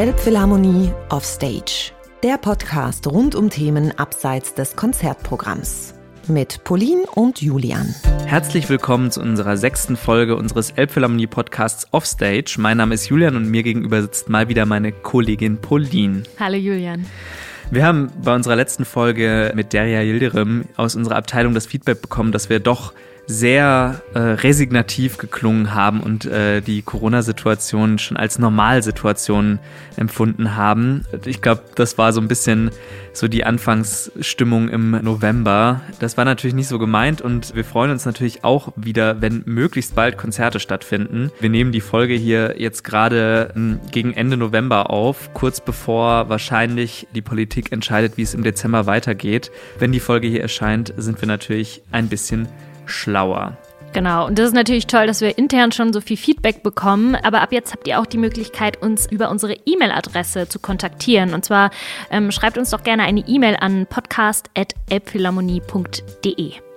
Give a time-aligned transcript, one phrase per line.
[0.00, 1.92] Elbphilharmonie Offstage.
[2.22, 5.92] Der Podcast rund um Themen abseits des Konzertprogramms.
[6.26, 7.94] Mit Pauline und Julian.
[8.24, 12.54] Herzlich willkommen zu unserer sechsten Folge unseres Elbphilharmonie Podcasts Offstage.
[12.56, 16.22] Mein Name ist Julian und mir gegenüber sitzt mal wieder meine Kollegin Pauline.
[16.38, 17.04] Hallo Julian.
[17.70, 22.32] Wir haben bei unserer letzten Folge mit Derja Yildirim aus unserer Abteilung das Feedback bekommen,
[22.32, 22.94] dass wir doch
[23.30, 29.60] sehr äh, resignativ geklungen haben und äh, die Corona-Situation schon als Normalsituation
[29.96, 31.04] empfunden haben.
[31.24, 32.70] Ich glaube, das war so ein bisschen
[33.12, 35.80] so die Anfangsstimmung im November.
[36.00, 39.94] Das war natürlich nicht so gemeint und wir freuen uns natürlich auch wieder, wenn möglichst
[39.94, 41.30] bald Konzerte stattfinden.
[41.40, 47.06] Wir nehmen die Folge hier jetzt gerade hm, gegen Ende November auf, kurz bevor wahrscheinlich
[47.14, 49.52] die Politik entscheidet, wie es im Dezember weitergeht.
[49.78, 52.48] Wenn die Folge hier erscheint, sind wir natürlich ein bisschen
[52.86, 53.56] schlauer.
[53.92, 57.16] Genau, und das ist natürlich toll, dass wir intern schon so viel Feedback bekommen.
[57.16, 61.34] Aber ab jetzt habt ihr auch die Möglichkeit, uns über unsere E-Mail-Adresse zu kontaktieren.
[61.34, 61.72] Und zwar
[62.10, 66.69] ähm, schreibt uns doch gerne eine E-Mail an podcast.elbphilharmonie.de.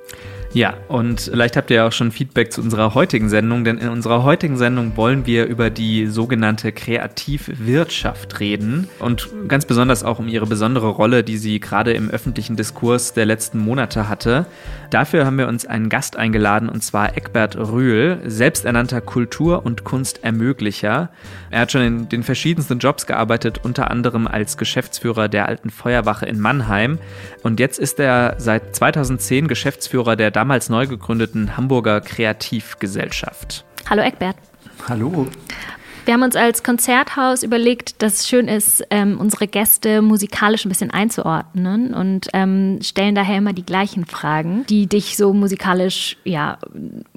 [0.53, 3.89] Ja, und vielleicht habt ihr ja auch schon Feedback zu unserer heutigen Sendung, denn in
[3.89, 10.27] unserer heutigen Sendung wollen wir über die sogenannte Kreativwirtschaft reden und ganz besonders auch um
[10.27, 14.45] ihre besondere Rolle, die sie gerade im öffentlichen Diskurs der letzten Monate hatte.
[14.91, 21.09] Dafür haben wir uns einen Gast eingeladen und zwar Eckbert Rühl, selbsternannter Kultur- und Kunstermöglicher.
[21.49, 26.27] Er hat schon in den verschiedensten Jobs gearbeitet, unter anderem als Geschäftsführer der Alten Feuerwache
[26.27, 26.99] in Mannheim
[27.41, 33.63] und jetzt ist er seit 2010 Geschäftsführer der damals neu gegründeten Hamburger Kreativgesellschaft.
[33.89, 34.35] Hallo Eckbert.
[34.89, 35.29] Hallo.
[36.05, 40.69] Wir haben uns als Konzerthaus überlegt, dass es schön ist, ähm, unsere Gäste musikalisch ein
[40.69, 46.57] bisschen einzuordnen und ähm, stellen daher immer die gleichen Fragen, die dich so musikalisch ja,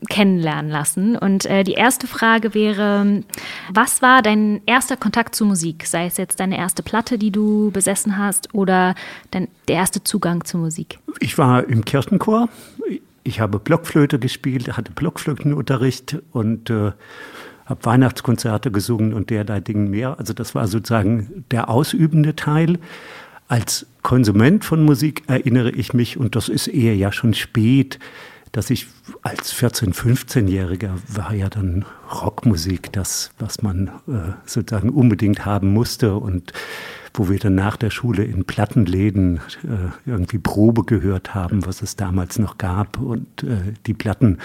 [0.09, 1.17] kennenlernen lassen.
[1.17, 3.25] Und äh, die erste Frage wäre,
[3.73, 5.85] was war dein erster Kontakt zu Musik?
[5.87, 8.95] Sei es jetzt deine erste Platte, die du besessen hast oder
[9.33, 11.01] dein, der erste Zugang zur Musik?
[11.19, 12.49] Ich war im Kirchenchor.
[13.27, 16.93] Ich habe Blockflöte gespielt, hatte Blockflötenunterricht und äh,
[17.65, 20.21] habe Weihnachtskonzerte gesungen und derlei Dingen mehr.
[20.21, 22.79] Also das war sozusagen der ausübende Teil.
[23.49, 27.99] Als Konsument von Musik erinnere ich mich, und das ist eher ja schon spät,
[28.53, 28.87] dass ich
[29.23, 31.85] als 14-, 15-Jähriger war ja dann
[32.23, 36.53] Rockmusik das, was man äh, sozusagen unbedingt haben musste und
[37.19, 41.97] wo wir dann nach der Schule in Plattenläden äh, irgendwie Probe gehört haben, was es
[41.97, 44.39] damals noch gab und äh, die Platten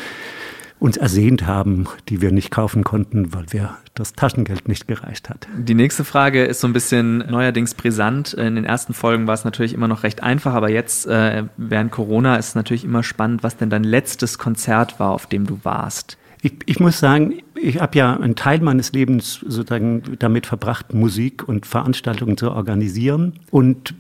[0.81, 5.47] uns ersehnt haben, die wir nicht kaufen konnten, weil wir das Taschengeld nicht gereicht hat.
[5.55, 8.33] Die nächste Frage ist so ein bisschen neuerdings brisant.
[8.33, 11.91] In den ersten Folgen war es natürlich immer noch recht einfach, aber jetzt äh, während
[11.91, 15.59] Corona ist es natürlich immer spannend, was denn dein letztes Konzert war, auf dem du
[15.61, 16.17] warst.
[16.41, 21.47] Ich, ich muss sagen, ich habe ja einen Teil meines Lebens sozusagen damit verbracht, Musik
[21.47, 23.93] und Veranstaltungen zu organisieren und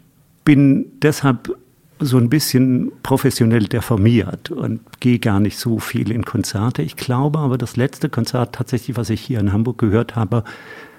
[0.43, 1.55] bin deshalb
[1.99, 6.81] so ein bisschen professionell deformiert und gehe gar nicht so viel in Konzerte.
[6.81, 10.43] Ich glaube aber, das letzte Konzert tatsächlich, was ich hier in Hamburg gehört habe,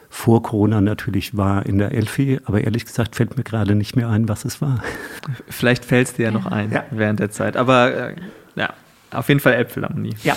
[0.08, 4.10] vor Corona natürlich war in der Elfi, aber ehrlich gesagt fällt mir gerade nicht mehr
[4.10, 4.82] ein, was es war.
[5.48, 6.84] Vielleicht fällt es dir ja noch ein ja.
[6.90, 8.16] während der Zeit, aber äh,
[8.54, 8.74] ja.
[9.12, 10.14] Auf jeden Fall Elbphilharmonie.
[10.22, 10.36] Ja.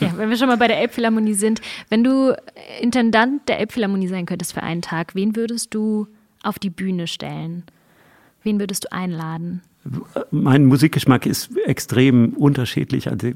[0.00, 2.36] ja, wenn wir schon mal bei der Elbphilharmonie sind, wenn du
[2.80, 6.06] Intendant der Elbphilharmonie sein könntest für einen Tag, wen würdest du
[6.42, 7.64] auf die Bühne stellen?
[8.42, 9.62] Wen würdest du einladen?
[10.30, 13.08] mein Musikgeschmack ist extrem unterschiedlich.
[13.08, 13.32] Also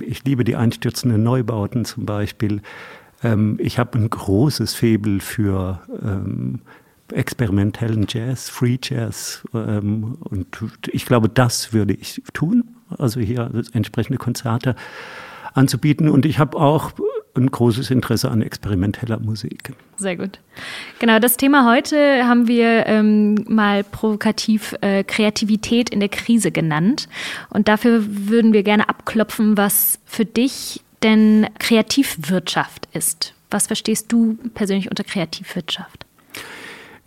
[0.00, 2.62] ich liebe die einstürzenden Neubauten zum Beispiel.
[3.22, 6.60] Ähm, ich habe ein großes Faible für ähm,
[7.12, 9.42] experimentellen Jazz, Free Jazz.
[9.54, 10.46] Ähm, und
[10.88, 12.64] ich glaube, das würde ich tun.
[12.98, 14.74] Also hier entsprechende Konzerte
[15.54, 16.08] anzubieten.
[16.08, 16.92] Und ich habe auch
[17.34, 19.72] ein großes Interesse an experimenteller Musik.
[19.96, 20.40] Sehr gut.
[20.98, 27.08] Genau, das Thema heute haben wir ähm, mal provokativ äh, Kreativität in der Krise genannt.
[27.50, 33.34] Und dafür würden wir gerne abklopfen, was für dich denn Kreativwirtschaft ist.
[33.50, 36.06] Was verstehst du persönlich unter Kreativwirtschaft?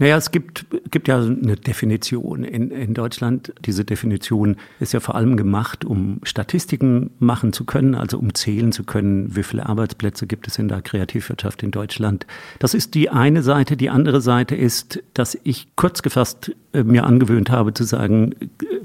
[0.04, 3.54] Naja, es gibt, gibt ja eine Definition in, in Deutschland.
[3.64, 8.74] Diese Definition ist ja vor allem gemacht, um Statistiken machen zu können, also um zählen
[8.74, 12.28] zu können, wie viele Arbeitsplätze gibt es in der Kreativwirtschaft in Deutschland.
[12.60, 13.78] Das ist die eine Seite.
[13.78, 18.36] Die andere Seite ist, dass ich kurz gefasst äh, mir angewöhnt habe zu sagen,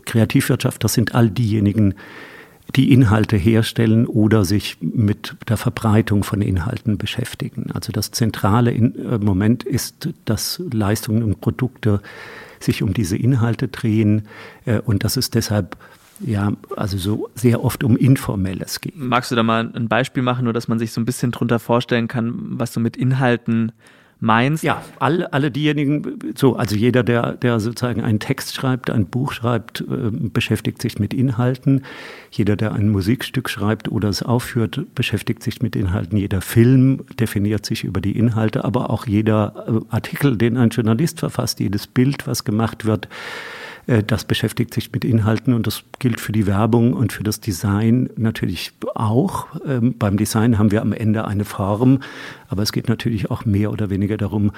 [0.05, 1.95] Kreativwirtschaft, das sind all diejenigen,
[2.77, 7.71] die Inhalte herstellen oder sich mit der Verbreitung von Inhalten beschäftigen.
[7.73, 12.01] Also das zentrale äh, Moment ist, dass Leistungen und Produkte
[12.61, 14.29] sich um diese Inhalte drehen
[14.67, 15.77] äh, und dass es deshalb
[16.21, 18.97] ja, also so sehr oft um Informelles geht.
[18.97, 21.61] Magst du da mal ein Beispiel machen, nur dass man sich so ein bisschen drunter
[21.61, 23.71] vorstellen kann, was du mit Inhalten
[24.21, 24.65] meinst.
[24.65, 29.33] Ja, alle, alle diejenigen, so, also jeder, der, der sozusagen einen Text schreibt, ein Buch
[29.33, 31.85] schreibt, äh, beschäftigt sich mit Inhalten.
[32.31, 36.19] Jeder, der ein Musikstück schreibt oder es aufführt, beschäftigt sich mit Inhalten.
[36.19, 41.21] Jeder Film definiert sich über die Inhalte, aber auch jeder äh, Artikel, den ein Journalist
[41.21, 43.09] verfasst, jedes Bild, was gemacht wird,
[44.07, 48.11] das beschäftigt sich mit Inhalten und das gilt für die Werbung und für das Design
[48.17, 49.47] natürlich auch.
[49.67, 52.01] Ähm, beim Design haben wir am Ende eine Form,
[52.49, 54.53] aber es geht natürlich auch mehr oder weniger darum,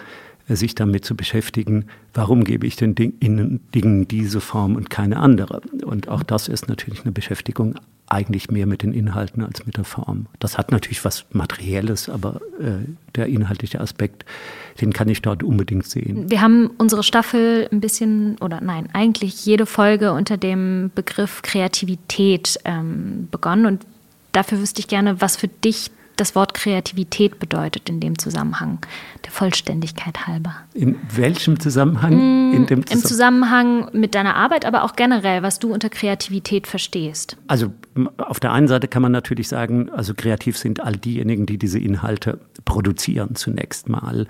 [0.49, 5.61] äh, sich damit zu beschäftigen, warum gebe ich den Dingen diese Form und keine andere.
[5.85, 7.76] Und auch das ist natürlich eine Beschäftigung
[8.09, 10.26] eigentlich mehr mit den Inhalten als mit der Form.
[10.41, 12.85] Das hat natürlich was Materielles, aber äh,
[13.15, 14.25] der inhaltliche Aspekt,
[14.81, 16.31] den kann ich dort unbedingt sehen.
[16.31, 22.59] Wir haben unsere Staffel ein bisschen, oder nein, eigentlich jede Folge unter dem Begriff Kreativität
[22.65, 23.67] ähm, begonnen.
[23.67, 23.87] Und
[24.32, 25.91] dafür wüsste ich gerne, was für dich
[26.21, 28.79] das Wort Kreativität bedeutet in dem Zusammenhang,
[29.25, 30.55] der Vollständigkeit halber.
[30.75, 32.50] In welchem Zusammenhang?
[32.50, 35.88] Mm, in dem Zusammenhang Im Zusammenhang mit deiner Arbeit, aber auch generell, was du unter
[35.88, 37.38] Kreativität verstehst.
[37.47, 37.73] Also
[38.19, 41.79] auf der einen Seite kann man natürlich sagen, also kreativ sind all diejenigen, die diese
[41.79, 44.26] Inhalte produzieren zunächst mal.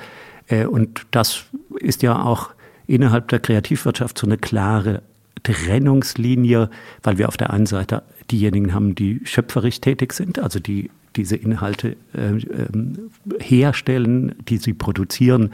[0.50, 1.44] Äh, und das
[1.78, 2.50] ist ja auch
[2.86, 5.02] innerhalb der Kreativwirtschaft so eine klare
[5.42, 6.68] Trennungslinie,
[7.02, 11.36] weil wir auf der einen Seite diejenigen haben, die schöpferisch tätig sind, also die diese
[11.36, 12.38] Inhalte äh,
[13.40, 15.50] herstellen, die sie produzieren,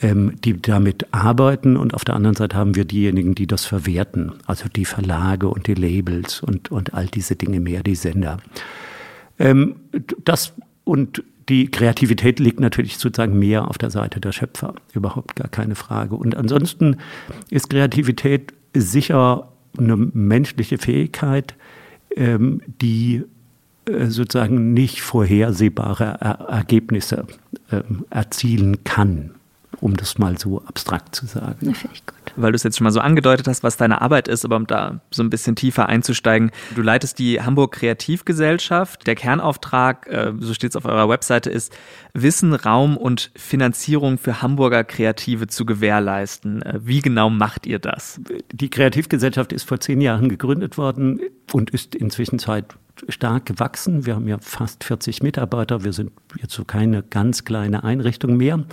[0.00, 1.76] ähm, die damit arbeiten.
[1.76, 5.66] Und auf der anderen Seite haben wir diejenigen, die das verwerten, also die Verlage und
[5.66, 8.38] die Labels und, und all diese Dinge mehr, die Sender.
[9.38, 9.76] Ähm,
[10.24, 10.52] das
[10.84, 15.74] und die Kreativität liegt natürlich sozusagen mehr auf der Seite der Schöpfer, überhaupt gar keine
[15.74, 16.14] Frage.
[16.14, 16.96] Und ansonsten
[17.50, 21.54] ist Kreativität sicher eine menschliche Fähigkeit,
[22.16, 23.24] ähm, die
[23.84, 26.04] äh, sozusagen nicht vorhersehbare
[26.48, 27.26] Ergebnisse
[27.70, 29.32] ähm, erzielen kann,
[29.80, 31.56] um das mal so abstrakt zu sagen.
[31.60, 32.32] Ja, finde ich gut.
[32.36, 34.66] Weil du es jetzt schon mal so angedeutet hast, was deine Arbeit ist, aber um
[34.66, 36.50] da so ein bisschen tiefer einzusteigen.
[36.74, 39.06] Du leitest die Hamburg Kreativgesellschaft.
[39.06, 41.72] Der Kernauftrag, äh, so steht es auf eurer Webseite, ist,
[42.14, 46.62] Wissen, Raum und Finanzierung für Hamburger Kreative zu gewährleisten.
[46.62, 48.20] Äh, wie genau macht ihr das?
[48.52, 51.20] Die Kreativgesellschaft ist vor zehn Jahren gegründet worden
[51.52, 52.66] und ist inzwischen seit
[53.08, 54.06] stark gewachsen.
[54.06, 55.84] Wir haben ja fast 40 Mitarbeiter.
[55.84, 58.64] Wir sind jetzt so keine ganz kleine Einrichtung mehr.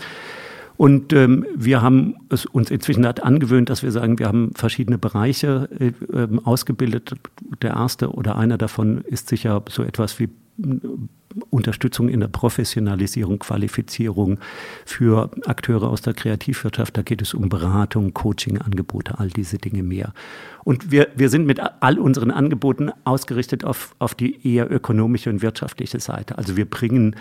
[0.80, 4.98] Und ähm, wir haben es uns inzwischen halt angewöhnt, dass wir sagen, wir haben verschiedene
[4.98, 7.16] Bereiche äh, ähm, ausgebildet.
[7.62, 10.30] Der erste oder einer davon ist sicher so etwas wie
[11.50, 14.40] Unterstützung in der Professionalisierung, Qualifizierung
[14.86, 16.96] für Akteure aus der Kreativwirtschaft.
[16.96, 20.14] Da geht es um Beratung, Coaching-Angebote, all diese Dinge mehr.
[20.64, 25.42] Und wir, wir sind mit all unseren Angeboten ausgerichtet auf, auf die eher ökonomische und
[25.42, 26.38] wirtschaftliche Seite.
[26.38, 27.18] Also wir bringen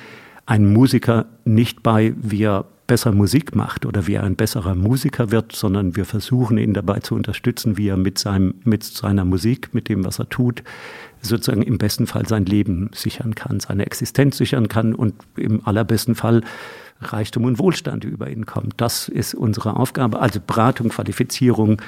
[0.46, 5.30] einen Musiker nicht bei, wie er besser Musik macht oder wie er ein besserer Musiker
[5.30, 9.72] wird, sondern wir versuchen ihn dabei zu unterstützen, wie er mit, seinem, mit seiner Musik,
[9.72, 10.64] mit dem, was er tut,
[11.20, 16.16] sozusagen im besten Fall sein Leben sichern kann, seine Existenz sichern kann und im allerbesten
[16.16, 16.42] Fall
[17.00, 18.74] Reichtum und Wohlstand über ihn kommt.
[18.78, 20.18] Das ist unsere Aufgabe.
[20.18, 21.80] Also Beratung, Qualifizierung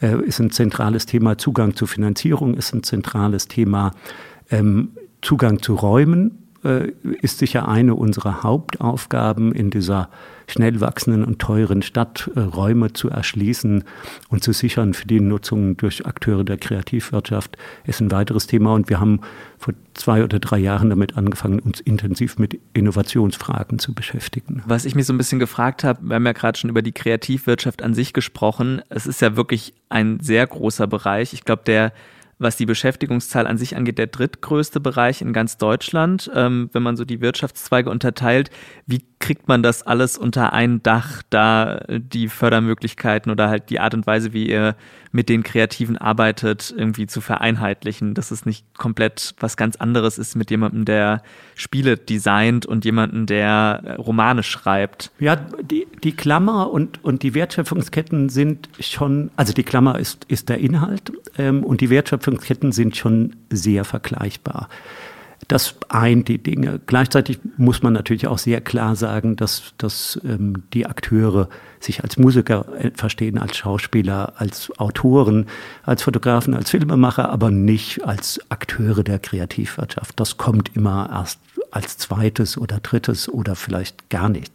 [0.00, 1.38] äh, ist ein zentrales Thema.
[1.38, 3.92] Zugang zu Finanzierung ist ein zentrales Thema.
[4.50, 4.90] Ähm,
[5.22, 6.43] Zugang zu Räumen
[7.20, 10.08] ist sicher eine unserer Hauptaufgaben in dieser
[10.46, 13.84] schnell wachsenden und teuren Stadt äh, Räume zu erschließen
[14.28, 18.74] und zu sichern für die Nutzung durch Akteure der Kreativwirtschaft ist ein weiteres Thema.
[18.74, 19.20] Und wir haben
[19.58, 24.62] vor zwei oder drei Jahren damit angefangen, uns intensiv mit Innovationsfragen zu beschäftigen.
[24.66, 26.92] Was ich mich so ein bisschen gefragt habe, wir haben ja gerade schon über die
[26.92, 28.82] Kreativwirtschaft an sich gesprochen.
[28.88, 31.32] Es ist ja wirklich ein sehr großer Bereich.
[31.32, 31.92] Ich glaube, der
[32.38, 36.96] was die Beschäftigungszahl an sich angeht, der drittgrößte Bereich in ganz Deutschland, ähm, wenn man
[36.96, 38.50] so die Wirtschaftszweige unterteilt.
[38.86, 43.94] Wie kriegt man das alles unter ein Dach, da die Fördermöglichkeiten oder halt die Art
[43.94, 44.76] und Weise, wie ihr
[45.12, 50.34] mit den Kreativen arbeitet, irgendwie zu vereinheitlichen, dass es nicht komplett was ganz anderes ist
[50.34, 51.22] mit jemandem, der
[51.54, 55.12] Spiele designt und jemandem, der Romane schreibt?
[55.20, 60.48] Ja, die, die Klammer und, und die Wertschöpfungsketten sind schon, also die Klammer ist, ist
[60.48, 61.90] der Inhalt ähm, und die
[62.24, 64.68] Wertschöpfungsketten sind schon sehr vergleichbar.
[65.48, 66.80] Das eint die Dinge.
[66.86, 71.50] Gleichzeitig muss man natürlich auch sehr klar sagen, dass, dass ähm, die Akteure
[71.80, 75.46] sich als Musiker äh, verstehen, als Schauspieler, als Autoren,
[75.82, 80.18] als Fotografen, als Filmemacher, aber nicht als Akteure der Kreativwirtschaft.
[80.18, 81.40] Das kommt immer erst
[81.70, 84.52] als zweites oder drittes oder vielleicht gar nicht.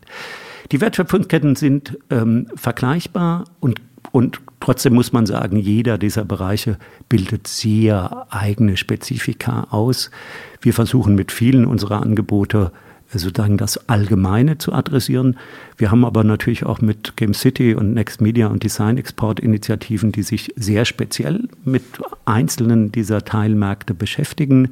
[0.71, 3.79] Die Wertschöpfungsketten sind ähm, vergleichbar und
[4.11, 6.77] und trotzdem muss man sagen, jeder dieser Bereiche
[7.07, 10.11] bildet sehr eigene Spezifika aus.
[10.61, 12.71] Wir versuchen mit vielen unserer Angebote
[13.11, 15.37] sozusagen das Allgemeine zu adressieren.
[15.77, 20.11] Wir haben aber natürlich auch mit Game City und Next Media und Design Export Initiativen,
[20.11, 21.83] die sich sehr speziell mit
[22.25, 24.71] einzelnen dieser Teilmärkte beschäftigen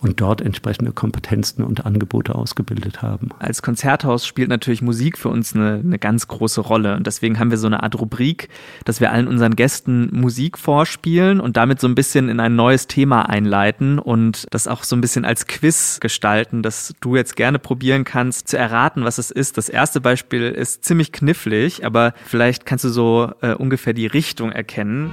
[0.00, 3.30] und dort entsprechende Kompetenzen und Angebote ausgebildet haben.
[3.38, 7.50] Als Konzerthaus spielt natürlich Musik für uns eine, eine ganz große Rolle und deswegen haben
[7.50, 8.48] wir so eine Art Rubrik,
[8.84, 12.86] dass wir allen unseren Gästen Musik vorspielen und damit so ein bisschen in ein neues
[12.86, 17.58] Thema einleiten und das auch so ein bisschen als Quiz gestalten, dass du jetzt gerne
[17.78, 19.56] probieren kannst zu erraten, was es ist.
[19.56, 24.50] Das erste Beispiel ist ziemlich knifflig, aber vielleicht kannst du so äh, ungefähr die Richtung
[24.50, 25.12] erkennen.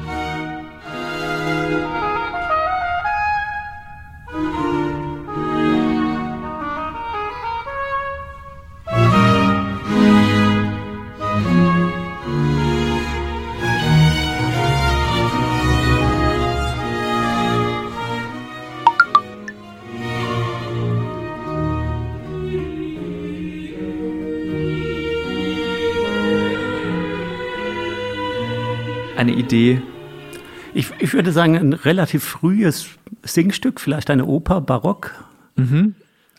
[29.46, 29.82] Idee?
[30.74, 32.88] Ich, ich würde sagen, ein relativ frühes
[33.24, 35.14] Singstück, vielleicht eine Oper, Barock.
[35.56, 35.94] Mhm.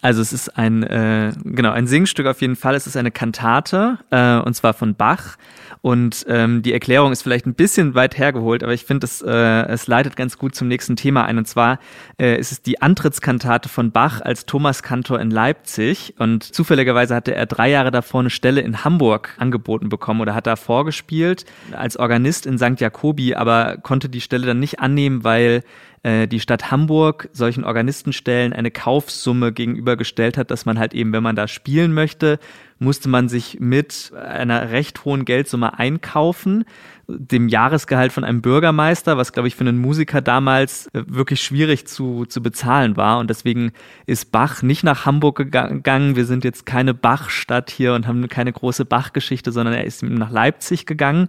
[0.07, 2.77] Also es ist ein, äh, genau, ein Singstück auf jeden Fall.
[2.77, 5.37] Es ist eine Kantate, äh, und zwar von Bach.
[5.83, 9.33] Und ähm, die Erklärung ist vielleicht ein bisschen weit hergeholt, aber ich finde, es, äh,
[9.67, 11.39] es leitet ganz gut zum nächsten Thema ein.
[11.39, 11.81] Und zwar
[12.21, 16.15] äh, ist es die Antrittskantate von Bach als Thomaskantor in Leipzig.
[16.19, 20.47] Und zufälligerweise hatte er drei Jahre davor eine Stelle in Hamburg angeboten bekommen oder hat
[20.47, 22.79] da vorgespielt als Organist in St.
[22.81, 25.65] Jakobi, aber konnte die Stelle dann nicht annehmen, weil
[26.07, 31.23] äh, die Stadt Hamburg solchen Organistenstellen eine Kaufsumme gegenübergestellt hat, dass man halt eben, wenn
[31.25, 32.39] man da spielen möchte,
[32.79, 36.65] musste man sich mit einer recht hohen Geldsumme einkaufen,
[37.09, 41.89] dem Jahresgehalt von einem Bürgermeister, was glaube ich für einen Musiker damals äh, wirklich schwierig
[41.89, 43.19] zu, zu bezahlen war.
[43.19, 43.73] Und deswegen
[44.07, 46.15] ist Bach nicht nach Hamburg gegangen.
[46.15, 50.31] Wir sind jetzt keine Bachstadt hier und haben keine große Bachgeschichte, sondern er ist nach
[50.31, 51.29] Leipzig gegangen.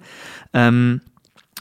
[0.53, 1.01] Ähm,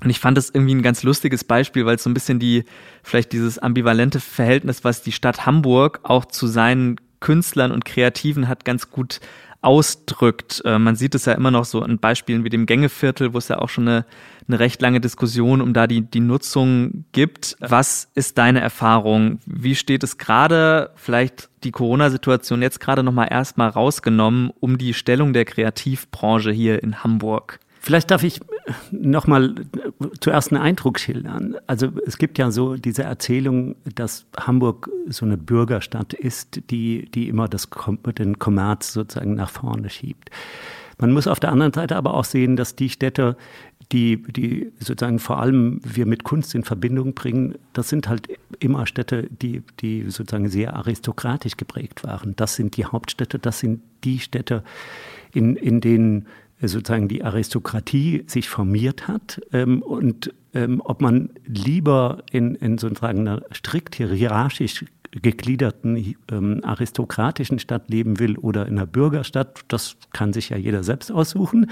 [0.02, 2.64] und ich fand das irgendwie ein ganz lustiges Beispiel, weil es so ein bisschen die,
[3.02, 8.64] vielleicht dieses ambivalente Verhältnis, was die Stadt Hamburg auch zu seinen Künstlern und Kreativen hat,
[8.64, 9.20] ganz gut
[9.62, 10.62] ausdrückt.
[10.64, 13.48] Äh, man sieht es ja immer noch so in Beispielen wie dem Gängeviertel, wo es
[13.48, 14.04] ja auch schon eine,
[14.46, 17.56] eine recht lange Diskussion um da die, die Nutzung gibt.
[17.60, 19.40] Was ist deine Erfahrung?
[19.46, 25.32] Wie steht es gerade, vielleicht die Corona-Situation jetzt gerade nochmal erstmal rausgenommen, um die Stellung
[25.32, 27.58] der Kreativbranche hier in Hamburg?
[27.87, 28.40] Vielleicht darf ich
[28.90, 29.55] noch mal
[30.21, 31.55] zuerst einen Eindruck schildern.
[31.69, 37.28] Also es gibt ja so diese Erzählung, dass Hamburg so eine Bürgerstadt ist, die, die
[37.28, 37.69] immer das,
[38.19, 40.31] den Kommerz sozusagen nach vorne schiebt.
[40.99, 43.37] Man muss auf der anderen Seite aber auch sehen, dass die Städte,
[43.93, 48.26] die, die sozusagen vor allem wir mit Kunst in Verbindung bringen, das sind halt
[48.59, 52.35] immer Städte, die, die sozusagen sehr aristokratisch geprägt waren.
[52.35, 54.64] Das sind die Hauptstädte, das sind die Städte,
[55.33, 56.26] in, in denen
[56.60, 63.20] sozusagen die Aristokratie sich formiert hat ähm, und ähm, ob man lieber in, in sozusagen
[63.20, 70.32] einer strikt hierarchisch gegliederten ähm, aristokratischen Stadt leben will oder in einer Bürgerstadt, das kann
[70.32, 71.70] sich ja jeder selbst aussuchen.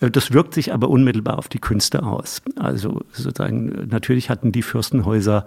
[0.00, 2.42] Äh, das wirkt sich aber unmittelbar auf die Künste aus.
[2.56, 5.44] Also sozusagen, natürlich hatten die Fürstenhäuser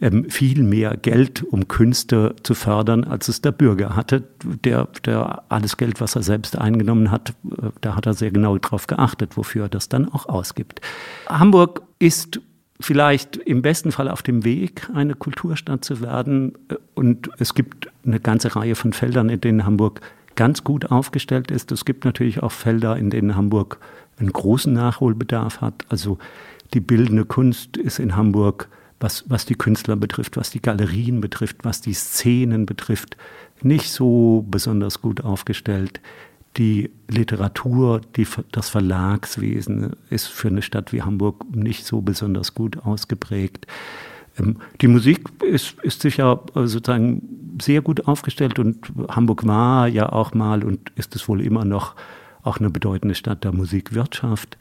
[0.00, 4.24] ähm, viel mehr Geld, um Künste zu fördern, als es der Bürger hatte.
[4.64, 8.56] Der, der alles Geld, was er selbst eingenommen hat, äh, da hat er sehr genau
[8.58, 10.80] darauf geachtet, wofür er das dann auch ausgibt.
[11.28, 12.40] Hamburg ist
[12.80, 16.54] vielleicht im besten Fall auf dem Weg, eine Kulturstadt zu werden.
[16.68, 20.00] Äh, und es gibt eine ganze Reihe von Feldern, in denen Hamburg
[20.38, 21.72] ganz gut aufgestellt ist.
[21.72, 23.80] Es gibt natürlich auch Felder, in denen Hamburg
[24.20, 25.84] einen großen Nachholbedarf hat.
[25.88, 26.18] Also
[26.74, 28.68] die bildende Kunst ist in Hamburg,
[29.00, 33.16] was, was die Künstler betrifft, was die Galerien betrifft, was die Szenen betrifft,
[33.62, 36.00] nicht so besonders gut aufgestellt.
[36.56, 42.78] Die Literatur, die, das Verlagswesen ist für eine Stadt wie Hamburg nicht so besonders gut
[42.78, 43.66] ausgeprägt.
[44.38, 50.10] Ähm, die Musik ist, ist sicher äh, sozusagen sehr gut aufgestellt und Hamburg war ja
[50.10, 51.94] auch mal und ist es wohl immer noch
[52.42, 54.56] auch eine bedeutende Stadt der Musikwirtschaft.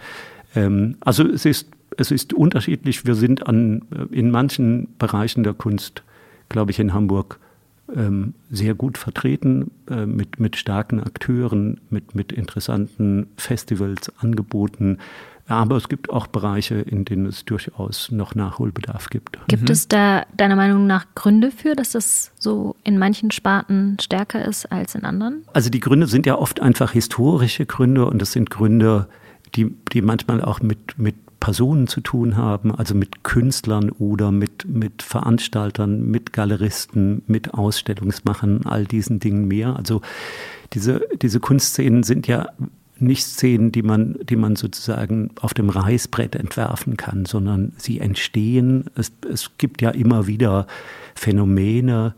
[0.56, 3.06] Ähm, also es ist, es ist unterschiedlich.
[3.06, 6.04] Wir sind an, äh, in manchen Bereichen der Kunst,
[6.50, 7.40] glaube ich, in Hamburg
[7.96, 14.98] ähm, sehr gut vertreten, äh, mit, mit starken Akteuren, mit, mit interessanten Festivals, Angeboten.
[15.48, 19.40] Aber es gibt auch Bereiche, in denen es durchaus noch Nachholbedarf gibt.
[19.48, 19.72] Gibt mhm.
[19.72, 24.72] es da deiner Meinung nach Gründe für, dass das so in manchen Sparten stärker ist
[24.72, 25.46] als in anderen?
[25.54, 29.08] Also die Gründe sind ja oft einfach historische Gründe und das sind Gründe,
[29.56, 34.66] die, die manchmal auch mit, mit Personen zu tun haben, also mit Künstlern oder mit,
[34.68, 39.76] mit Veranstaltern, mit Galeristen, mit Ausstellungsmachern, all diesen Dingen mehr.
[39.76, 40.02] Also
[40.74, 42.50] diese, diese Kunstszenen sind ja
[43.00, 48.86] nicht Szenen, die man, die man sozusagen auf dem Reißbrett entwerfen kann, sondern sie entstehen.
[48.96, 50.68] Es, es gibt ja immer wieder
[51.16, 52.16] Phänomene,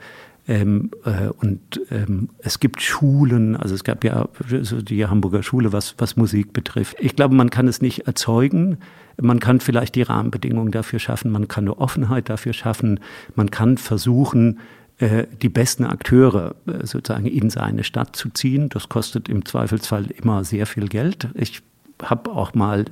[0.50, 5.94] ähm, äh, und ähm, es gibt Schulen, also es gab ja die Hamburger Schule, was,
[6.00, 6.98] was Musik betrifft.
[7.00, 8.80] Ich glaube, man kann es nicht erzeugen.
[9.22, 13.00] Man kann vielleicht die Rahmenbedingungen dafür schaffen, man kann eine Offenheit dafür schaffen,
[13.36, 14.60] man kann versuchen,
[15.00, 18.70] die besten Akteure äh, sozusagen in seine Stadt zu ziehen.
[18.70, 21.30] Das kostet im Zweifelsfall immer sehr viel Geld.
[21.36, 21.62] Ich
[22.04, 22.86] habe auch mal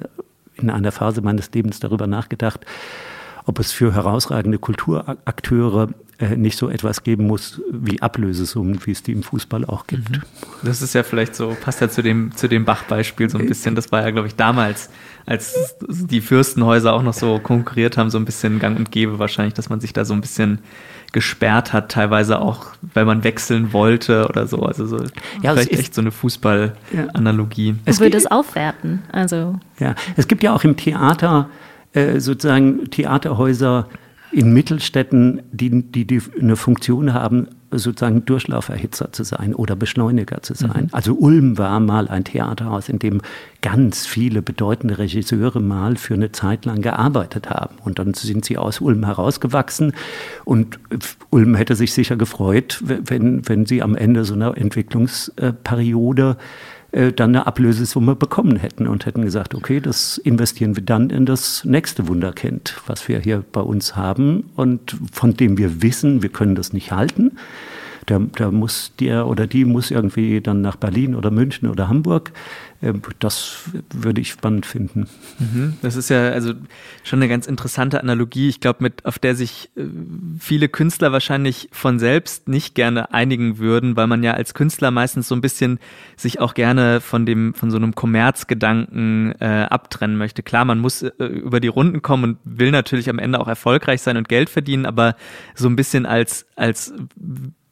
[0.56, 2.66] in einer Phase meines Lebens darüber nachgedacht,
[3.46, 9.04] ob es für herausragende Kulturakteure äh, nicht so etwas geben muss wie Ablösesummen, wie es
[9.04, 10.10] die im Fußball auch gibt.
[10.10, 10.22] Mhm.
[10.64, 13.76] Das ist ja vielleicht so, passt ja zu dem, zu dem Bach-Beispiel so ein bisschen.
[13.76, 14.90] Das war ja, glaube ich, damals,
[15.26, 19.54] als die Fürstenhäuser auch noch so konkurriert haben, so ein bisschen gang und gäbe wahrscheinlich,
[19.54, 20.60] dass man sich da so ein bisschen
[21.14, 24.64] gesperrt hat, teilweise auch, weil man wechseln wollte oder so.
[24.64, 24.98] Also so
[25.42, 27.70] ja, vielleicht echt so eine Fußball-Analogie.
[27.70, 27.76] Ja.
[27.86, 29.04] Es würde es aufwerten.
[29.12, 29.60] Also.
[29.80, 31.50] Ja, es gibt ja auch im Theater
[31.94, 33.88] äh, sozusagen Theaterhäuser
[34.32, 40.54] in Mittelstädten, die, die, die eine Funktion haben, sozusagen Durchlauferhitzer zu sein oder Beschleuniger zu
[40.54, 40.86] sein.
[40.86, 40.90] Mhm.
[40.92, 43.22] Also Ulm war mal ein Theaterhaus, in dem
[43.62, 47.76] ganz viele bedeutende Regisseure mal für eine Zeit lang gearbeitet haben.
[47.84, 49.94] Und dann sind sie aus Ulm herausgewachsen.
[50.46, 50.80] Und
[51.30, 56.44] Ulm hätte sich sicher gefreut, wenn, wenn sie am Ende so einer Entwicklungsperiode äh,
[56.92, 61.66] dann eine Ablösesumme bekommen hätten und hätten gesagt, okay, das investieren wir dann in das
[61.66, 66.56] nächste Wunderkind, was wir hier bei uns haben und von dem wir wissen, wir können
[66.56, 67.38] das nicht halten.
[68.08, 72.32] Da, da muss der oder die muss irgendwie dann nach Berlin oder München oder Hamburg.
[72.82, 75.08] Ähm, das würde ich spannend finden.
[75.40, 75.74] Mhm.
[75.82, 76.54] Das ist ja also
[77.04, 78.48] schon eine ganz interessante Analogie.
[78.48, 79.84] Ich glaube, mit auf der sich äh,
[80.40, 85.28] viele Künstler wahrscheinlich von selbst nicht gerne einigen würden, weil man ja als Künstler meistens
[85.28, 85.78] so ein bisschen
[86.16, 90.44] sich auch gerne von dem von so einem Kommerzgedanken äh, abtrennen möchte.
[90.44, 94.02] Klar, man muss äh, über die Runden kommen und will natürlich am Ende auch erfolgreich
[94.02, 95.18] sein und Geld verdienen, aber
[95.56, 96.94] so ein bisschen als als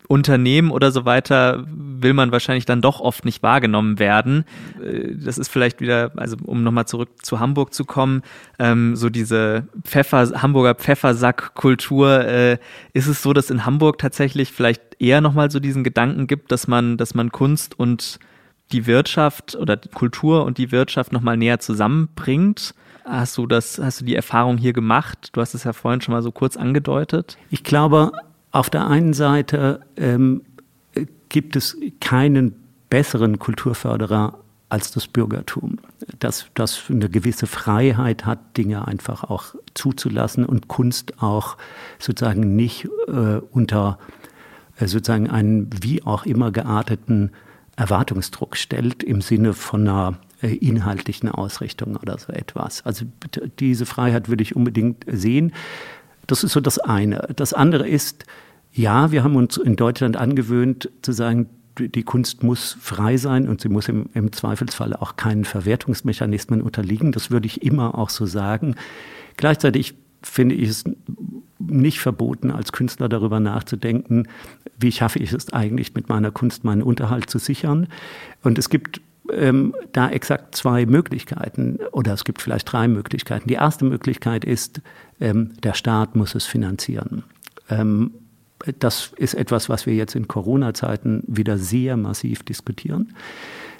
[0.07, 4.45] Unternehmen oder so weiter will man wahrscheinlich dann doch oft nicht wahrgenommen werden.
[4.83, 8.21] Äh, das ist vielleicht wieder, also um nochmal zurück zu Hamburg zu kommen,
[8.59, 12.57] ähm, so diese Pfeffer, Hamburger Pfeffersackkultur, äh,
[12.93, 16.67] ist es so, dass in Hamburg tatsächlich vielleicht eher nochmal so diesen Gedanken gibt, dass
[16.67, 18.19] man, dass man Kunst und
[18.71, 22.73] die Wirtschaft oder die Kultur und die Wirtschaft nochmal näher zusammenbringt?
[23.05, 25.29] Hast du das, hast du die Erfahrung hier gemacht?
[25.33, 27.37] Du hast es ja vorhin schon mal so kurz angedeutet.
[27.51, 28.11] Ich glaube,
[28.55, 30.41] auf der einen Seite ähm,
[31.27, 32.55] gibt es keinen
[32.89, 34.39] besseren Kulturförderer
[34.69, 35.79] als das Bürgertum,
[36.19, 41.57] das, das eine gewisse Freiheit hat, Dinge einfach auch zuzulassen und Kunst auch
[41.99, 43.99] sozusagen nicht äh, unter
[44.77, 47.31] äh, sozusagen einen wie auch immer gearteten
[47.75, 52.85] Erwartungsdruck stellt im Sinne von einer äh, inhaltlichen Ausrichtung oder so etwas.
[52.85, 53.05] Also
[53.59, 55.51] diese Freiheit würde ich unbedingt sehen.
[56.27, 57.27] Das ist so das eine.
[57.35, 58.25] Das andere ist,
[58.71, 63.61] ja, wir haben uns in Deutschland angewöhnt zu sagen, die Kunst muss frei sein und
[63.61, 67.11] sie muss im, im Zweifelsfall auch keinen Verwertungsmechanismen unterliegen.
[67.11, 68.75] Das würde ich immer auch so sagen.
[69.37, 70.83] Gleichzeitig finde ich es
[71.59, 74.27] nicht verboten, als Künstler darüber nachzudenken,
[74.77, 77.87] wie schaffe ich es eigentlich, mit meiner Kunst meinen Unterhalt zu sichern.
[78.43, 83.47] Und es gibt ähm, da exakt zwei Möglichkeiten oder es gibt vielleicht drei Möglichkeiten.
[83.47, 84.81] Die erste Möglichkeit ist,
[85.19, 87.23] ähm, der Staat muss es finanzieren.
[87.69, 88.11] Ähm,
[88.79, 93.13] das ist etwas, was wir jetzt in Corona-Zeiten wieder sehr massiv diskutieren.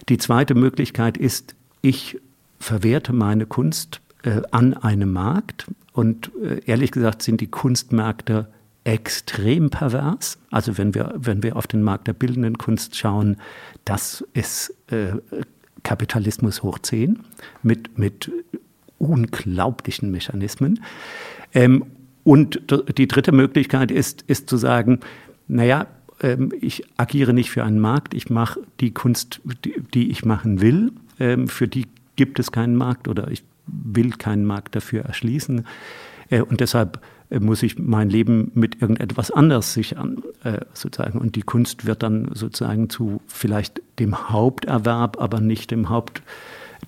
[0.10, 2.20] Die zweite Möglichkeit ist, ich
[2.60, 5.68] verwerte meine Kunst äh, an einem Markt.
[5.94, 8.48] Und äh, ehrlich gesagt sind die Kunstmärkte
[8.86, 10.38] extrem pervers.
[10.52, 13.38] Also wenn wir, wenn wir auf den Markt der bildenden Kunst schauen,
[13.84, 15.14] das ist äh,
[15.84, 17.20] Kapitalismus hoch 10
[17.62, 18.32] mit, mit
[18.98, 20.82] unglaublichen Mechanismen.
[21.54, 21.86] Ähm,
[22.24, 22.62] und
[22.98, 25.00] die dritte Möglichkeit ist, ist zu sagen,
[25.48, 25.88] naja,
[26.22, 30.62] ähm, ich agiere nicht für einen Markt, ich mache die Kunst, die, die ich machen
[30.62, 30.92] will.
[31.20, 35.66] Ähm, für die gibt es keinen Markt oder ich will keinen Markt dafür erschließen.
[36.30, 41.20] Äh, und deshalb muss ich mein Leben mit irgendetwas anders sichern, äh, sozusagen.
[41.20, 46.22] Und die Kunst wird dann sozusagen zu vielleicht dem Haupterwerb, aber nicht dem Haupt,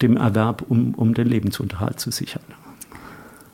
[0.02, 2.44] dem Erwerb, um, um den Lebensunterhalt zu sichern.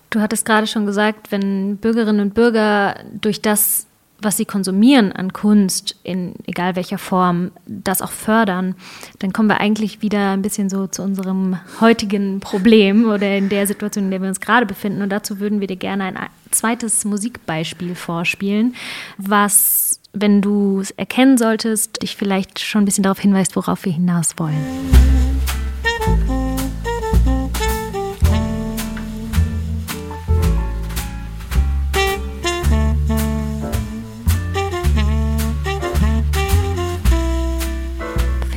[0.10, 3.88] Du hattest gerade schon gesagt, wenn Bürgerinnen und Bürger durch das,
[4.24, 8.76] was sie konsumieren an Kunst, in egal welcher Form, das auch fördern,
[9.20, 13.68] dann kommen wir eigentlich wieder ein bisschen so zu unserem heutigen Problem oder in der
[13.68, 15.02] Situation, in der wir uns gerade befinden.
[15.02, 16.18] Und dazu würden wir dir gerne ein
[16.52, 18.76] zweites Musikbeispiel vorspielen,
[19.18, 23.94] was, wenn du es erkennen solltest, dich vielleicht schon ein bisschen darauf hinweist, worauf wir
[23.94, 24.94] hinaus wollen.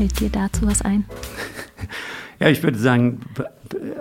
[0.06, 1.04] Fällt dir dazu was ein?
[2.38, 3.20] Ja, ich würde sagen,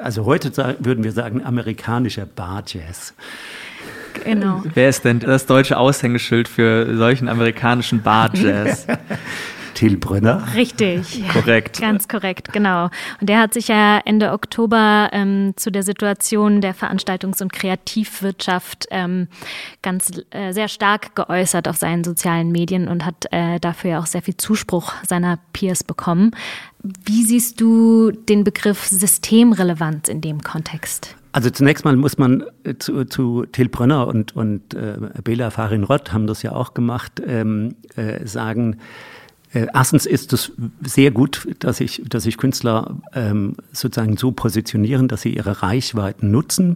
[0.03, 3.13] also heute würden wir sagen, amerikanischer Bar-Jazz.
[4.25, 4.61] Genau.
[4.73, 8.87] Wer ist denn das deutsche Aushängeschild für solchen amerikanischen Bar-Jazz?
[9.75, 10.47] Till Brünner.
[10.55, 11.23] Richtig.
[11.33, 11.79] Korrekt.
[11.79, 12.85] Ganz korrekt, genau.
[13.21, 18.87] Und der hat sich ja Ende Oktober ähm, zu der Situation der Veranstaltungs- und Kreativwirtschaft
[18.89, 19.27] ähm,
[19.83, 24.07] ganz äh, sehr stark geäußert auf seinen sozialen Medien und hat äh, dafür ja auch
[24.07, 26.31] sehr viel Zuspruch seiner Peers bekommen.
[26.81, 31.15] Wie siehst du den Begriff Systemrelevanz in dem Kontext?
[31.35, 35.83] Also zunächst mal muss man äh, zu, zu Till Brönner und, und äh, Bela Farin
[35.83, 38.77] Rott haben das ja auch gemacht, ähm, äh, sagen,
[39.55, 40.51] erstens ist es
[40.83, 46.31] sehr gut, dass sich dass sich Künstler ähm, sozusagen so positionieren, dass sie ihre Reichweiten
[46.31, 46.75] nutzen.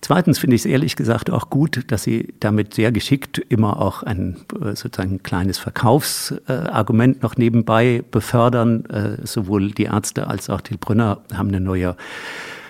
[0.00, 4.02] Zweitens finde ich es ehrlich gesagt auch gut, dass sie damit sehr geschickt immer auch
[4.02, 8.84] ein äh, sozusagen kleines Verkaufsargument äh, noch nebenbei befördern.
[8.86, 11.96] Äh, sowohl die Ärzte als auch die Brünner haben eine neue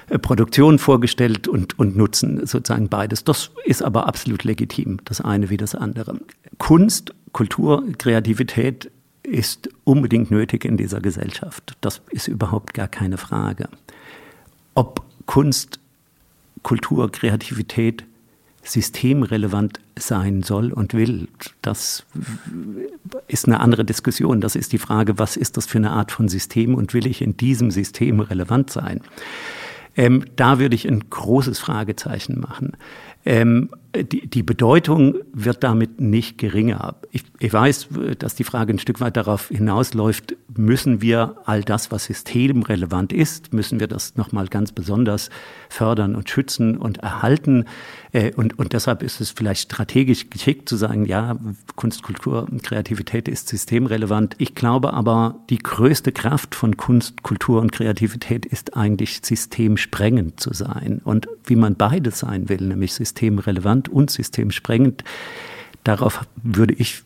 [0.09, 3.25] äh, Produktion vorgestellt und, und nutzen sozusagen beides.
[3.25, 6.19] Das ist aber absolut legitim, das eine wie das andere.
[6.59, 8.91] Kunst, Kultur, Kreativität
[9.31, 11.77] ist unbedingt nötig in dieser Gesellschaft.
[11.81, 13.69] Das ist überhaupt gar keine Frage.
[14.75, 15.79] Ob Kunst,
[16.63, 18.05] Kultur, Kreativität
[18.63, 21.29] systemrelevant sein soll und will,
[21.63, 22.05] das
[23.27, 24.41] ist eine andere Diskussion.
[24.41, 27.23] Das ist die Frage, was ist das für eine Art von System und will ich
[27.23, 29.01] in diesem System relevant sein?
[29.97, 32.73] Ähm, da würde ich ein großes Fragezeichen machen.
[33.25, 36.97] Ähm, die, die, Bedeutung wird damit nicht geringer.
[37.11, 41.91] Ich, ich, weiß, dass die Frage ein Stück weit darauf hinausläuft, müssen wir all das,
[41.91, 45.31] was systemrelevant ist, müssen wir das nochmal ganz besonders
[45.69, 47.65] fördern und schützen und erhalten.
[48.13, 51.39] Äh, und, und deshalb ist es vielleicht strategisch geschickt zu sagen, ja,
[51.75, 54.37] Kunst, Kultur und Kreativität ist systemrelevant.
[54.39, 60.53] Ich glaube aber, die größte Kraft von Kunst, Kultur und Kreativität ist eigentlich systemsprengend zu
[60.55, 61.01] sein.
[61.03, 65.05] Und wie man beides sein will, nämlich systemrelevant und systemsprengend,
[65.85, 67.03] darauf würde ich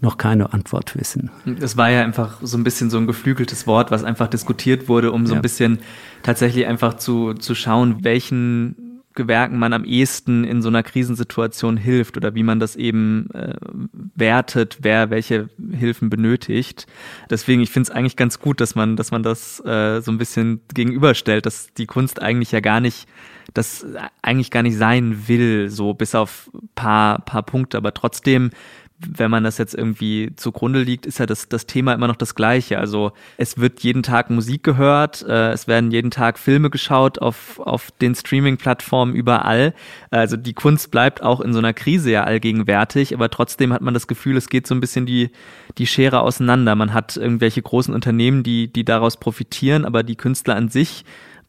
[0.00, 1.30] noch keine Antwort wissen.
[1.60, 5.12] Es war ja einfach so ein bisschen so ein geflügeltes Wort, was einfach diskutiert wurde,
[5.12, 5.80] um so ein bisschen
[6.22, 8.76] tatsächlich einfach zu, zu schauen, welchen
[9.14, 13.54] Gewerken man am ehesten in so einer Krisensituation hilft oder wie man das eben äh,
[14.14, 16.86] wertet, wer welche Hilfen benötigt.
[17.30, 20.18] Deswegen, ich finde es eigentlich ganz gut, dass man, dass man das äh, so ein
[20.18, 23.06] bisschen gegenüberstellt, dass die Kunst eigentlich ja gar nicht,
[23.52, 23.86] das
[24.22, 28.50] eigentlich gar nicht sein will, so bis auf paar, paar Punkte, aber trotzdem
[29.10, 32.34] wenn man das jetzt irgendwie zugrunde liegt, ist ja das, das Thema immer noch das
[32.34, 32.78] gleiche.
[32.78, 37.58] Also es wird jeden Tag Musik gehört, äh, es werden jeden Tag Filme geschaut auf,
[37.60, 39.74] auf den Streaming-Plattformen überall.
[40.10, 43.94] Also die Kunst bleibt auch in so einer Krise ja allgegenwärtig, aber trotzdem hat man
[43.94, 45.30] das Gefühl, es geht so ein bisschen die,
[45.78, 46.74] die Schere auseinander.
[46.74, 51.04] Man hat irgendwelche großen Unternehmen, die, die daraus profitieren, aber die Künstler an sich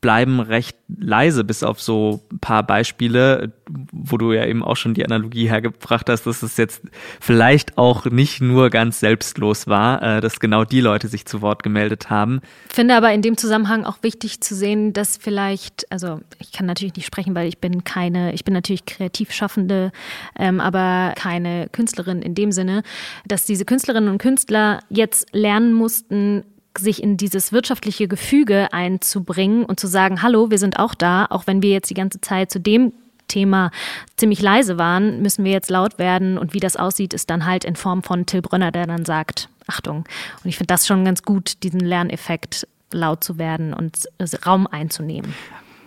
[0.05, 3.51] bleiben recht leise, bis auf so ein paar Beispiele,
[3.91, 6.83] wo du ja eben auch schon die Analogie hergebracht hast, dass es jetzt
[7.19, 11.63] vielleicht auch nicht nur ganz selbstlos war, äh, dass genau die Leute sich zu Wort
[11.63, 12.41] gemeldet haben.
[12.69, 16.95] Finde aber in dem Zusammenhang auch wichtig zu sehen, dass vielleicht, also ich kann natürlich
[16.95, 19.91] nicht sprechen, weil ich bin keine, ich bin natürlich kreativ Schaffende,
[20.37, 22.83] ähm, aber keine Künstlerin in dem Sinne,
[23.27, 26.43] dass diese Künstlerinnen und Künstler jetzt lernen mussten,
[26.77, 31.47] sich in dieses wirtschaftliche Gefüge einzubringen und zu sagen, hallo, wir sind auch da, auch
[31.47, 32.93] wenn wir jetzt die ganze Zeit zu dem
[33.27, 33.71] Thema
[34.17, 37.65] ziemlich leise waren, müssen wir jetzt laut werden und wie das aussieht, ist dann halt
[37.65, 40.05] in Form von Till Brönner, der dann sagt, Achtung.
[40.43, 44.07] Und ich finde das schon ganz gut, diesen Lerneffekt laut zu werden und
[44.45, 45.33] Raum einzunehmen.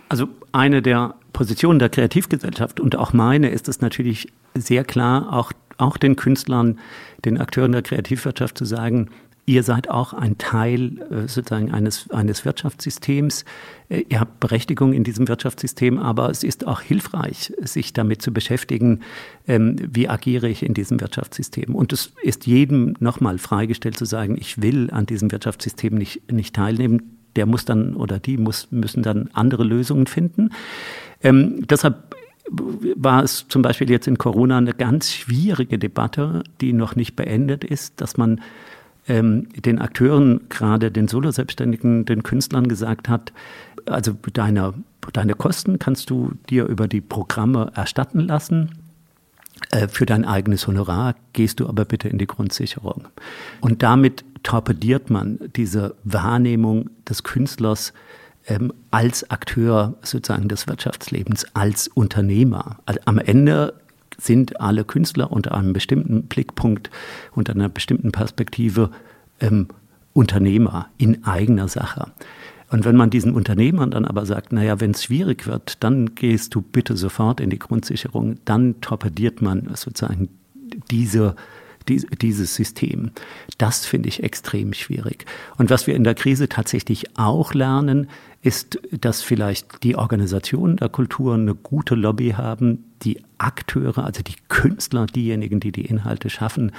[0.09, 5.51] Also eine der Positionen der Kreativgesellschaft und auch meine ist es natürlich sehr klar, auch,
[5.77, 6.79] auch den Künstlern,
[7.23, 9.09] den Akteuren der Kreativwirtschaft zu sagen,
[9.49, 13.45] Ihr seid auch ein Teil äh, sozusagen eines, eines Wirtschaftssystems.
[13.89, 18.31] Äh, ihr habt Berechtigung in diesem Wirtschaftssystem, aber es ist auch hilfreich, sich damit zu
[18.31, 18.99] beschäftigen,
[19.47, 21.73] ähm, wie agiere ich in diesem Wirtschaftssystem.
[21.73, 26.55] Und es ist jedem nochmal freigestellt zu sagen, ich will an diesem Wirtschaftssystem nicht, nicht
[26.55, 27.17] teilnehmen.
[27.35, 30.51] Der muss dann oder die muss, müssen dann andere Lösungen finden.
[31.23, 32.15] Ähm, deshalb
[32.51, 37.63] war es zum Beispiel jetzt in Corona eine ganz schwierige Debatte, die noch nicht beendet
[37.63, 38.41] ist, dass man
[39.09, 43.33] ähm, den Akteuren, gerade den Solo-Selbstständigen, den Künstlern gesagt hat,
[43.85, 44.73] also deine,
[45.13, 48.69] deine Kosten kannst du dir über die Programme erstatten lassen.
[49.71, 53.07] Äh, für dein eigenes Honorar gehst du aber bitte in die Grundsicherung.
[53.59, 57.93] Und damit torpediert man diese Wahrnehmung des Künstlers
[58.47, 62.77] ähm, als Akteur sozusagen des Wirtschaftslebens, als Unternehmer.
[62.85, 63.73] Also am Ende
[64.19, 66.89] sind alle Künstler unter einem bestimmten Blickpunkt,
[67.33, 68.91] unter einer bestimmten Perspektive
[69.39, 69.67] ähm,
[70.13, 72.11] Unternehmer in eigener Sache.
[72.71, 76.53] Und wenn man diesen Unternehmern dann aber sagt, naja, wenn es schwierig wird, dann gehst
[76.53, 80.29] du bitte sofort in die Grundsicherung, dann torpediert man sozusagen
[80.91, 81.35] diese
[81.89, 83.11] dieses System.
[83.57, 85.25] Das finde ich extrem schwierig.
[85.57, 88.07] Und was wir in der Krise tatsächlich auch lernen,
[88.41, 94.35] ist, dass vielleicht die Organisationen der Kultur eine gute Lobby haben, die Akteure, also die
[94.47, 96.71] Künstler, diejenigen, die die Inhalte schaffen,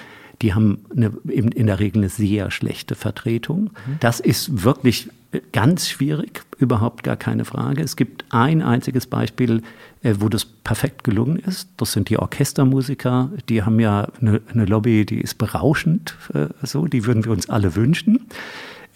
[0.43, 3.65] die haben eine, in der Regel eine sehr schlechte Vertretung.
[3.65, 3.97] Mhm.
[4.01, 5.11] Das ist wirklich
[5.53, 7.83] ganz schwierig, überhaupt gar keine Frage.
[7.83, 9.63] Es gibt ein einziges Beispiel,
[10.03, 11.69] äh, wo das perfekt gelungen ist.
[11.77, 13.31] Das sind die Orchestermusiker.
[13.49, 16.87] Die haben ja eine, eine Lobby, die ist berauschend, äh, so.
[16.87, 18.27] Die würden wir uns alle wünschen.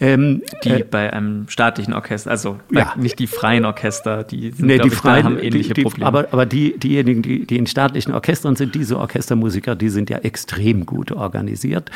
[0.01, 2.93] Ähm, die äh, bei einem staatlichen Orchester, also ja.
[2.97, 6.05] nicht die freien Orchester, die, sind, nee, die freien, haben ähnliche die, die, Probleme.
[6.05, 10.17] Aber, aber die, diejenigen, die, die in staatlichen Orchestern sind, diese Orchestermusiker, die sind ja
[10.17, 11.91] extrem gut organisiert.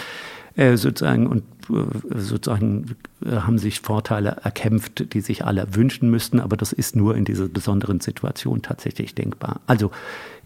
[0.56, 6.40] Äh, sozusagen und äh, sozusagen äh, haben sich Vorteile erkämpft, die sich alle wünschen müssten,
[6.40, 9.62] aber das ist nur in dieser besonderen Situation tatsächlich denkbar.
[9.68, 9.92] Also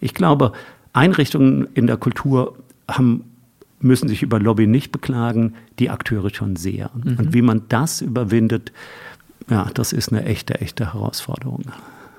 [0.01, 0.51] ich glaube,
[0.91, 3.25] Einrichtungen in der Kultur haben
[3.79, 6.89] müssen sich über Lobby nicht beklagen, die Akteure schon sehr.
[6.93, 7.17] Mhm.
[7.17, 8.71] Und wie man das überwindet,
[9.49, 11.63] ja, das ist eine echte, echte Herausforderung.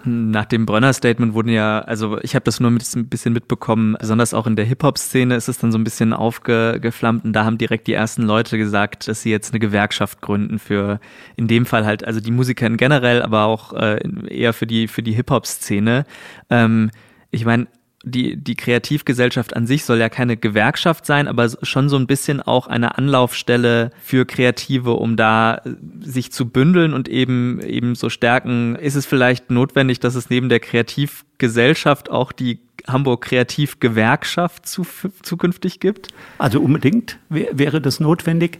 [0.06, 4.34] Nach dem Bronner-Statement wurden ja, also ich habe das nur mit, ein bisschen mitbekommen, besonders
[4.34, 7.86] auch in der Hip-Hop-Szene ist es dann so ein bisschen aufgeflammt und da haben direkt
[7.86, 11.00] die ersten Leute gesagt, dass sie jetzt eine Gewerkschaft gründen für,
[11.36, 14.88] in dem Fall halt, also die Musiker in generell, aber auch äh, eher für die,
[14.88, 16.04] für die Hip-Hop-Szene.
[16.50, 16.90] Ähm,
[17.30, 17.66] ich meine,
[18.04, 22.40] die, die Kreativgesellschaft an sich soll ja keine Gewerkschaft sein, aber schon so ein bisschen
[22.40, 28.10] auch eine Anlaufstelle für Kreative, um da äh, sich zu bündeln und eben, eben so
[28.10, 28.76] stärken.
[28.76, 34.86] Ist es vielleicht notwendig, dass es neben der Kreativgesellschaft auch die Hamburg Kreativgewerkschaft zu,
[35.22, 36.08] zukünftig gibt?
[36.38, 38.58] Also unbedingt wäre das notwendig.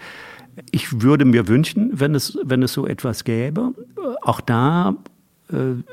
[0.71, 3.75] Ich würde mir wünschen, wenn es, wenn es so etwas gäbe.
[4.23, 4.97] Auch da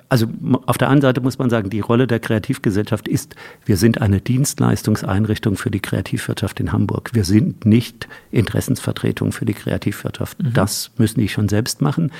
[0.07, 0.27] also
[0.65, 3.35] auf der einen Seite muss man sagen, die Rolle der Kreativgesellschaft ist,
[3.65, 7.11] wir sind eine Dienstleistungseinrichtung für die Kreativwirtschaft in Hamburg.
[7.13, 10.41] Wir sind nicht Interessensvertretung für die Kreativwirtschaft.
[10.41, 10.53] Mhm.
[10.53, 12.11] Das müssen die schon selbst machen.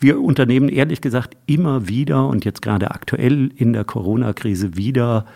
[0.00, 5.26] Wir unternehmen ehrlich gesagt immer wieder und jetzt gerade aktuell in der Corona-Krise wieder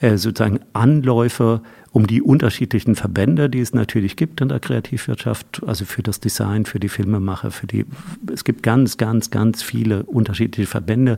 [0.00, 1.60] äh, sozusagen Anläufe,
[1.96, 6.66] um die unterschiedlichen Verbände, die es natürlich gibt in der Kreativwirtschaft, also für das Design,
[6.66, 7.86] für die Filmemacher, für die,
[8.30, 11.16] es gibt ganz, ganz, ganz viele unterschiedliche Verbände.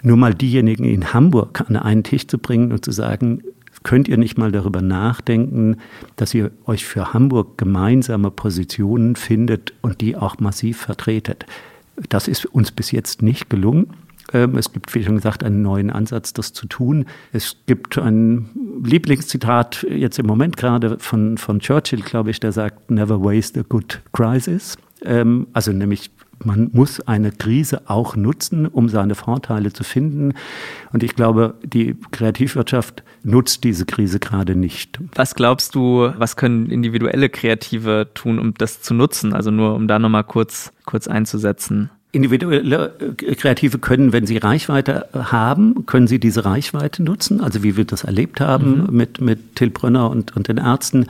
[0.00, 3.42] Nur mal diejenigen in Hamburg an einen Tisch zu bringen und zu sagen,
[3.82, 5.78] könnt ihr nicht mal darüber nachdenken,
[6.14, 11.44] dass ihr euch für Hamburg gemeinsame Positionen findet und die auch massiv vertretet.
[12.08, 13.94] Das ist uns bis jetzt nicht gelungen.
[14.32, 17.06] Ähm, es gibt, wie schon gesagt, einen neuen Ansatz, das zu tun.
[17.32, 18.48] Es gibt ein
[18.82, 23.62] Lieblingszitat jetzt im Moment gerade von, von Churchill, glaube ich, der sagt, never waste a
[23.66, 24.76] good crisis.
[25.02, 26.10] Ähm, also nämlich,
[26.44, 30.34] man muss eine Krise auch nutzen, um seine Vorteile zu finden.
[30.92, 35.00] Und ich glaube, die Kreativwirtschaft nutzt diese Krise gerade nicht.
[35.14, 39.32] Was glaubst du, was können individuelle Kreative tun, um das zu nutzen?
[39.32, 41.90] Also nur, um da nochmal kurz, kurz einzusetzen.
[42.10, 47.40] Individuelle äh, Kreative können, wenn sie Reichweite haben, können sie diese Reichweite nutzen.
[47.40, 48.96] Also wie wir das erlebt haben mhm.
[48.96, 51.06] mit, mit Till Brönner und, und den Ärzten.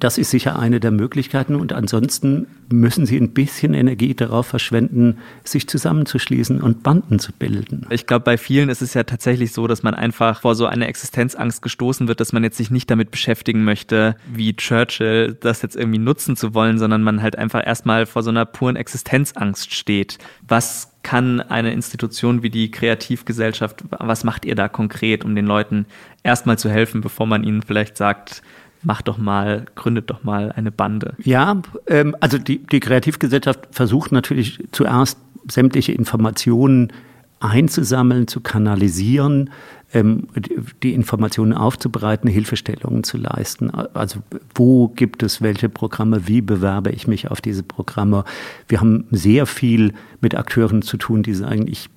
[0.00, 1.54] Das ist sicher eine der Möglichkeiten.
[1.54, 7.86] Und ansonsten müssen sie ein bisschen Energie darauf verschwenden, sich zusammenzuschließen und Banden zu bilden.
[7.90, 10.86] Ich glaube, bei vielen ist es ja tatsächlich so, dass man einfach vor so eine
[10.86, 15.76] Existenzangst gestoßen wird, dass man jetzt sich nicht damit beschäftigen möchte, wie Churchill das jetzt
[15.76, 20.18] irgendwie nutzen zu wollen, sondern man halt einfach erstmal vor so einer puren Existenzangst steht.
[20.48, 25.86] Was kann eine Institution wie die Kreativgesellschaft, was macht ihr da konkret, um den Leuten
[26.22, 28.42] erstmal zu helfen, bevor man ihnen vielleicht sagt,
[28.82, 31.14] mach doch mal, gründet doch mal eine Bande.
[31.22, 35.18] Ja, ähm, also die, die Kreativgesellschaft versucht natürlich zuerst
[35.50, 36.92] sämtliche Informationen
[37.40, 39.50] einzusammeln, zu kanalisieren,
[39.94, 43.70] die Informationen aufzubereiten, Hilfestellungen zu leisten.
[43.70, 44.20] Also
[44.54, 48.24] wo gibt es welche Programme, wie bewerbe ich mich auf diese Programme?
[48.68, 51.88] Wir haben sehr viel mit Akteuren zu tun, die sagen, ich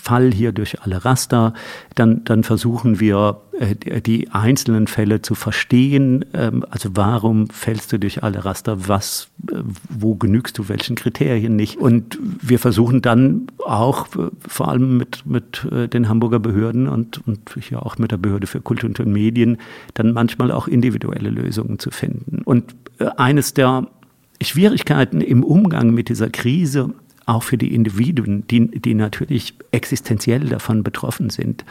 [0.00, 1.52] Fall hier durch alle Raster,
[1.94, 6.24] dann, dann versuchen wir äh, die einzelnen Fälle zu verstehen.
[6.34, 8.88] Ähm, also warum fällst du durch alle Raster?
[8.88, 9.56] Was, äh,
[9.88, 11.78] wo genügst du welchen Kriterien nicht?
[11.78, 17.56] Und wir versuchen dann auch äh, vor allem mit, mit den Hamburger Behörden und, und
[17.60, 19.58] hier auch mit der Behörde für Kultur und Medien
[19.94, 22.42] dann manchmal auch individuelle Lösungen zu finden.
[22.44, 22.74] Und
[23.16, 23.88] eines der
[24.40, 26.94] Schwierigkeiten im Umgang mit dieser Krise
[27.26, 31.64] auch für die Individuen, die, die natürlich existenziell davon betroffen sind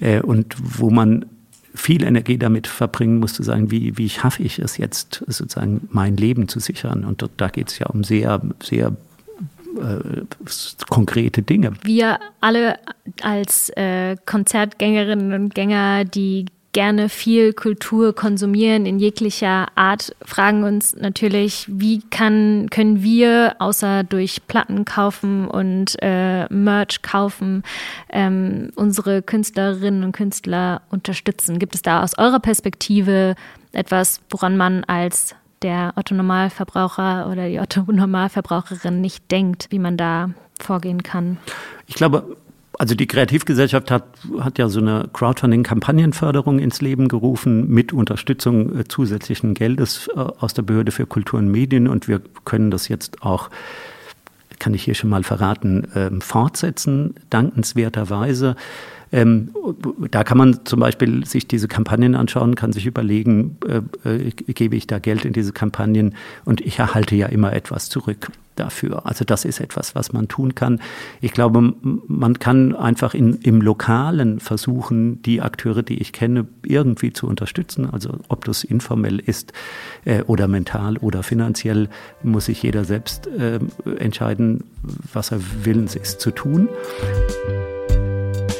[0.00, 1.26] äh, und wo man
[1.74, 6.16] viel Energie damit verbringen muss, zu sagen, wie, wie schaffe ich es jetzt, sozusagen mein
[6.16, 7.04] Leben zu sichern.
[7.04, 8.96] Und da, da geht es ja um sehr, sehr
[9.76, 10.22] äh,
[10.88, 11.72] konkrete Dinge.
[11.82, 12.78] Wir alle
[13.20, 16.46] als äh, Konzertgängerinnen und Gänger, die
[16.76, 24.04] gerne viel Kultur konsumieren in jeglicher Art, fragen uns natürlich, wie kann, können wir außer
[24.04, 27.62] durch Platten kaufen und äh, Merch kaufen,
[28.10, 31.58] ähm, unsere Künstlerinnen und Künstler unterstützen?
[31.58, 33.36] Gibt es da aus eurer Perspektive
[33.72, 40.28] etwas, woran man als der Otto-Normalverbraucher oder die Otto-Normalverbraucherin nicht denkt, wie man da
[40.60, 41.38] vorgehen kann?
[41.86, 42.36] Ich glaube,
[42.78, 44.04] also die Kreativgesellschaft hat,
[44.40, 50.54] hat ja so eine Crowdfunding-Kampagnenförderung ins Leben gerufen mit Unterstützung äh, zusätzlichen Geldes äh, aus
[50.54, 53.50] der Behörde für Kultur und Medien und wir können das jetzt auch,
[54.58, 58.56] kann ich hier schon mal verraten, äh, fortsetzen, dankenswerterweise.
[59.12, 59.50] Ähm,
[60.10, 64.76] da kann man zum Beispiel sich diese Kampagnen anschauen, kann sich überlegen, äh, äh, gebe
[64.76, 66.14] ich da Geld in diese Kampagnen
[66.44, 69.06] und ich erhalte ja immer etwas zurück dafür.
[69.06, 70.80] Also das ist etwas, was man tun kann.
[71.20, 77.12] Ich glaube, man kann einfach in, im Lokalen versuchen, die Akteure, die ich kenne, irgendwie
[77.12, 77.88] zu unterstützen.
[77.90, 79.52] Also ob das informell ist
[80.04, 81.88] äh, oder mental oder finanziell,
[82.22, 83.60] muss sich jeder selbst äh,
[83.98, 84.64] entscheiden,
[85.12, 86.68] was er willens ist zu tun.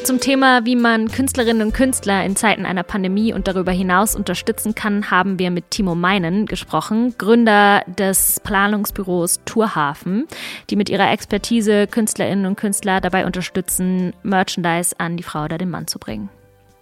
[0.07, 4.77] Zum Thema, wie man Künstlerinnen und Künstler in Zeiten einer Pandemie und darüber hinaus unterstützen
[4.77, 10.29] kann, haben wir mit Timo Meinen gesprochen, Gründer des Planungsbüros Tourhafen,
[10.71, 15.71] die mit ihrer Expertise Künstlerinnen und Künstler dabei unterstützen, Merchandise an die Frau oder den
[15.71, 16.29] Mann zu bringen.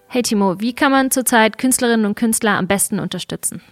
[0.08, 3.62] Hey Timo, wie kann man zurzeit Künstlerinnen und Künstler am besten unterstützen?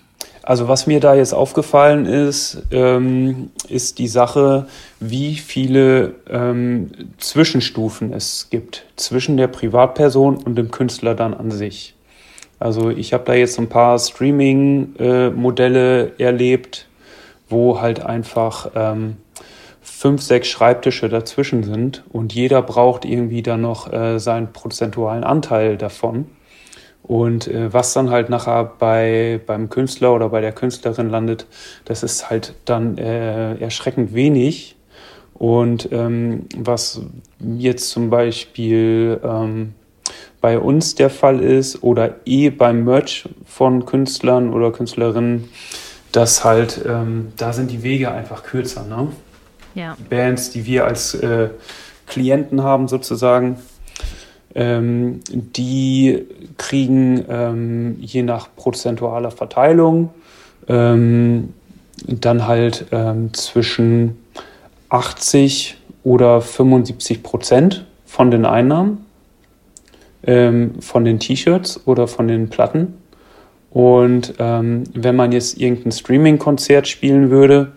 [0.43, 4.67] Also was mir da jetzt aufgefallen ist, ähm, ist die Sache,
[4.99, 11.95] wie viele ähm, Zwischenstufen es gibt zwischen der Privatperson und dem Künstler dann an sich.
[12.59, 16.87] Also ich habe da jetzt ein paar Streaming-Modelle äh, erlebt,
[17.49, 19.17] wo halt einfach ähm,
[19.81, 25.77] fünf, sechs Schreibtische dazwischen sind und jeder braucht irgendwie dann noch äh, seinen prozentualen Anteil
[25.77, 26.27] davon.
[27.03, 31.47] Und äh, was dann halt nachher bei, beim Künstler oder bei der Künstlerin landet,
[31.85, 34.77] das ist halt dann äh, erschreckend wenig.
[35.35, 37.01] Und ähm, was
[37.41, 39.75] jetzt zum Beispiel ähm,
[40.41, 45.49] bei uns der Fall ist oder eh beim Merch von Künstlern oder Künstlerinnen,
[46.13, 48.85] dass halt, ähm, da sind die Wege einfach kürzer.
[48.85, 49.09] Ne?
[49.75, 49.97] Ja.
[50.11, 51.49] Bands, die wir als äh,
[52.07, 53.57] Klienten haben sozusagen,
[54.55, 56.25] ähm, die
[56.59, 60.11] kriegen ähm, je nach prozentualer Verteilung
[60.69, 61.55] ähm,
[62.07, 64.19] dann halt ähm, zwischen
[64.89, 69.07] 80 oder 75 Prozent von den Einnahmen
[70.25, 72.95] ähm, von den T-Shirts oder von den Platten.
[73.71, 77.73] Und ähm, wenn man jetzt irgendein Streaming-Konzert spielen würde,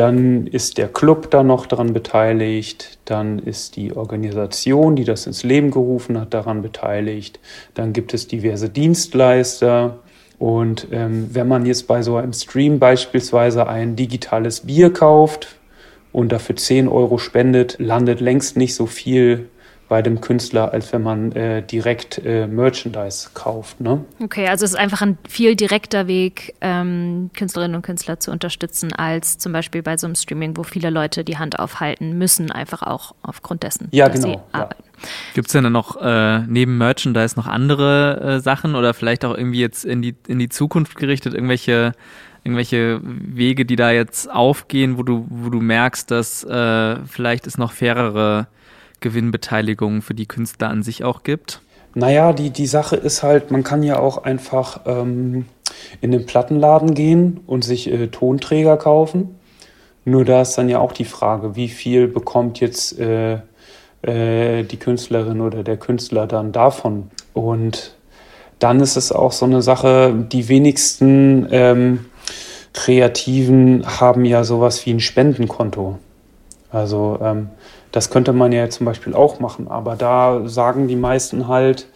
[0.00, 5.42] dann ist der Club da noch daran beteiligt, dann ist die Organisation, die das ins
[5.42, 7.38] Leben gerufen hat, daran beteiligt,
[7.74, 9.98] dann gibt es diverse Dienstleister.
[10.38, 15.48] Und ähm, wenn man jetzt bei so einem Stream beispielsweise ein digitales Bier kauft
[16.12, 19.50] und dafür 10 Euro spendet, landet längst nicht so viel
[19.90, 23.80] bei dem Künstler, als wenn man äh, direkt äh, Merchandise kauft.
[23.80, 24.04] Ne?
[24.22, 28.92] Okay, also es ist einfach ein viel direkter Weg, ähm, Künstlerinnen und Künstler zu unterstützen,
[28.92, 32.84] als zum Beispiel bei so einem Streaming, wo viele Leute die Hand aufhalten müssen, einfach
[32.84, 34.84] auch aufgrund dessen, ja, dass genau, sie arbeiten.
[35.02, 35.08] Ja.
[35.34, 39.36] Gibt es denn dann noch äh, neben Merchandise noch andere äh, Sachen oder vielleicht auch
[39.36, 41.94] irgendwie jetzt in die, in die Zukunft gerichtet, irgendwelche
[42.42, 47.58] irgendwelche Wege, die da jetzt aufgehen, wo du, wo du merkst, dass äh, vielleicht es
[47.58, 48.46] noch fairere
[49.00, 51.60] Gewinnbeteiligung für die Künstler an sich auch gibt?
[51.94, 55.46] Naja, die, die Sache ist halt, man kann ja auch einfach ähm,
[56.00, 59.36] in den Plattenladen gehen und sich äh, Tonträger kaufen.
[60.04, 63.38] Nur da ist dann ja auch die Frage, wie viel bekommt jetzt äh,
[64.02, 67.10] äh, die Künstlerin oder der Künstler dann davon?
[67.34, 67.96] Und
[68.58, 72.06] dann ist es auch so eine Sache, die wenigsten ähm,
[72.72, 75.98] Kreativen haben ja sowas wie ein Spendenkonto.
[76.70, 77.48] Also ähm,
[77.92, 81.88] das könnte man ja zum Beispiel auch machen, aber da sagen die meisten halt,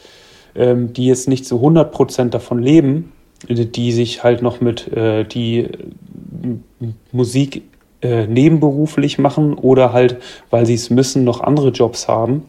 [0.54, 3.12] ähm, die jetzt nicht zu 100 Prozent davon leben,
[3.48, 5.68] die sich halt noch mit äh, die
[7.12, 7.62] Musik
[8.02, 10.18] äh, nebenberuflich machen oder halt,
[10.50, 12.44] weil sie es müssen, noch andere Jobs haben,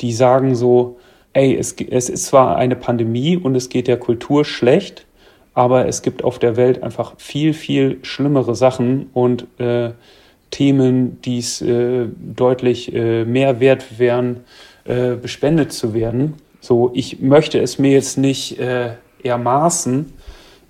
[0.00, 0.98] die sagen so,
[1.32, 5.06] ey, es, es ist zwar eine Pandemie und es geht der Kultur schlecht,
[5.54, 9.90] aber es gibt auf der Welt einfach viel, viel schlimmere Sachen und äh,
[10.50, 14.40] Themen, die es äh, deutlich äh, mehr wert wären,
[14.84, 16.34] äh, bespendet zu werden.
[16.60, 18.90] So, ich möchte es mir jetzt nicht äh,
[19.22, 20.12] ermaßen,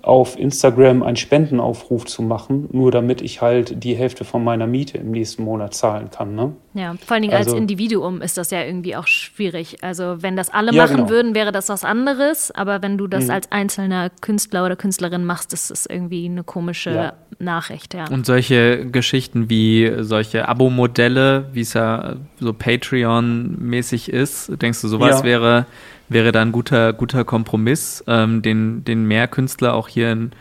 [0.03, 4.99] auf Instagram einen Spendenaufruf zu machen, nur damit ich halt die Hälfte von meiner Miete
[4.99, 6.35] im nächsten Monat zahlen kann.
[6.35, 6.53] Ne?
[6.75, 9.79] Ja, vor allen Dingen also, als Individuum ist das ja irgendwie auch schwierig.
[9.83, 11.11] Also wenn das alle ja, machen genau.
[11.11, 13.31] würden, wäre das was anderes, aber wenn du das mhm.
[13.31, 17.13] als einzelner Künstler oder Künstlerin machst, ist das irgendwie eine komische ja.
[17.39, 17.95] Nachricht.
[17.95, 18.07] Ja.
[18.11, 25.21] Und solche Geschichten wie solche Abo-Modelle, wie es ja so Patreon-mäßig ist, denkst du, sowas
[25.21, 25.25] ja.
[25.25, 25.67] wäre
[26.11, 30.33] wäre da ein guter, guter Kompromiss, ähm, den, den mehr Künstler auch hier in,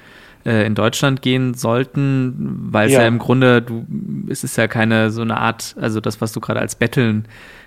[0.45, 3.01] äh, in Deutschland gehen sollten, weil es ja.
[3.01, 3.07] ja.
[3.07, 3.85] im Grunde, du,
[4.29, 7.25] es ist ja keine so eine Art, also das, was du gerade als Betteln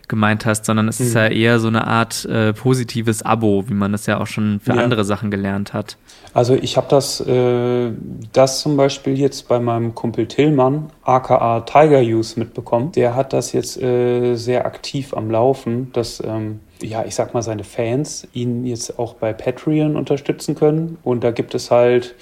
[0.09, 1.07] gemeint hast, sondern es mhm.
[1.07, 4.61] ist ja eher so eine Art äh, positives Abo, wie man das ja auch schon
[4.61, 4.83] für ja.
[4.83, 5.97] andere Sachen gelernt hat.
[6.35, 7.93] Also ich habe das, äh,
[8.33, 12.93] das zum Beispiel jetzt bei meinem Kumpel Tillmann, aka Tiger Use, mitbekommen.
[12.93, 17.43] Der hat das jetzt äh, sehr aktiv am Laufen, dass ähm, ja, ich sag mal,
[17.43, 20.99] seine Fans ihn jetzt auch bei Patreon unterstützen können.
[21.03, 22.15] Und da gibt es halt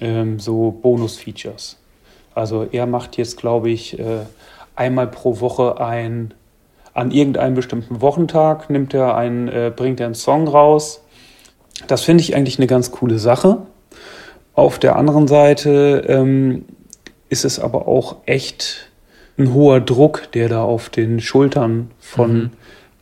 [0.00, 1.76] ähm, so Bonus-Features.
[2.34, 4.20] Also er macht jetzt, glaube ich, äh,
[4.76, 6.34] einmal pro Woche ein,
[6.94, 11.02] an irgendeinem bestimmten Wochentag nimmt er einen, äh, bringt er einen Song raus.
[11.86, 13.58] Das finde ich eigentlich eine ganz coole Sache.
[14.54, 16.64] Auf der anderen Seite ähm,
[17.28, 18.90] ist es aber auch echt
[19.38, 22.50] ein hoher Druck, der da auf den Schultern von mhm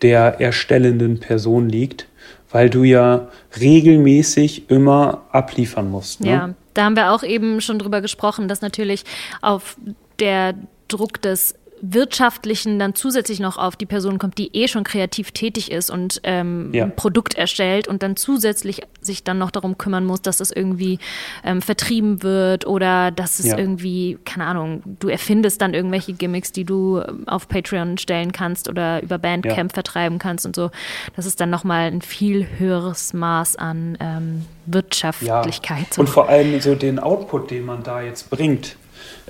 [0.03, 2.07] der erstellenden Person liegt,
[2.51, 3.29] weil du ja
[3.61, 6.21] regelmäßig immer abliefern musst.
[6.21, 6.31] Ne?
[6.31, 9.05] Ja, da haben wir auch eben schon drüber gesprochen, dass natürlich
[9.43, 9.77] auf
[10.19, 10.55] der
[10.89, 15.71] Druck des Wirtschaftlichen dann zusätzlich noch auf die Person kommt, die eh schon kreativ tätig
[15.71, 16.85] ist und ähm, ja.
[16.85, 20.99] ein Produkt erstellt und dann zusätzlich sich dann noch darum kümmern muss, dass es irgendwie
[21.45, 23.59] ähm, vertrieben wird oder dass es ja.
[23.59, 28.69] irgendwie, keine Ahnung, du erfindest dann irgendwelche Gimmicks, die du ähm, auf Patreon stellen kannst
[28.69, 29.75] oder über Bandcamp ja.
[29.75, 30.71] vertreiben kannst und so.
[31.17, 35.99] Das ist dann nochmal ein viel höheres Maß an ähm, Wirtschaftlichkeit.
[35.99, 38.77] Und vor allem so den Output, den man da jetzt bringt.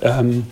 [0.01, 0.47] Ähm,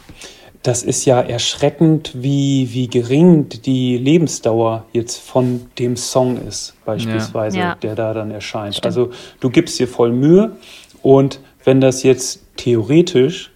[0.68, 7.57] das ist ja erschreckend, wie, wie gering die Lebensdauer jetzt von dem Song ist, beispielsweise,
[7.57, 7.76] ja.
[7.76, 8.76] der da dann erscheint.
[8.76, 8.86] Stimmt.
[8.86, 10.57] Also du gibst dir voll Mühe
[11.01, 13.49] und wenn das jetzt theoretisch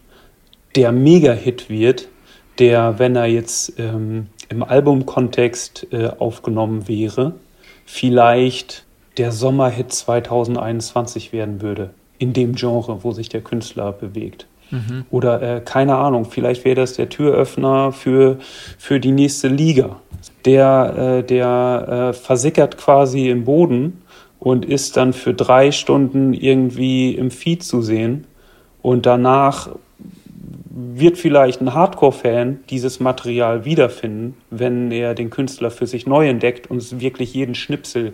[0.78, 2.08] der Mega-Hit wird,
[2.60, 7.34] der, wenn er jetzt ähm, im Albumkontext äh, aufgenommen wäre,
[7.86, 8.86] vielleicht
[9.18, 11.90] der Sommerhit 2021 werden würde,
[12.20, 14.48] in dem Genre, wo sich der Künstler bewegt.
[14.72, 15.06] Mhm.
[15.12, 18.38] Oder äh, keine Ahnung, vielleicht wäre das der Türöffner für,
[18.78, 19.98] für die nächste Liga.
[20.46, 24.02] Der, äh, der äh, versickert quasi im Boden
[24.40, 28.26] und ist dann für drei Stunden irgendwie im Feed zu sehen.
[28.82, 29.70] Und danach
[30.74, 36.72] wird vielleicht ein Hardcore-Fan dieses Material wiederfinden, wenn er den Künstler für sich neu entdeckt
[36.72, 38.14] und wirklich jeden Schnipsel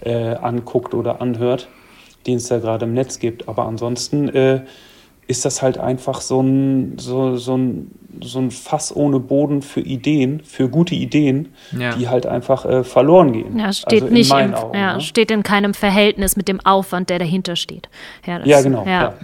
[0.00, 1.68] äh, anguckt oder anhört,
[2.26, 3.48] den es da gerade im Netz gibt.
[3.48, 4.62] Aber ansonsten äh,
[5.28, 7.90] ist das halt einfach so ein, so, so ein,
[8.22, 11.94] so ein Fass ohne Boden für Ideen, für gute Ideen, ja.
[11.94, 13.58] die halt einfach äh, verloren gehen.
[13.58, 15.00] Ja, steht also nicht in, Augen, ja, ne?
[15.02, 17.88] steht in keinem Verhältnis mit dem Aufwand, der dahinter steht.
[18.26, 18.84] Ja, das, ja genau.
[18.84, 19.02] Ja.
[19.02, 19.14] ja.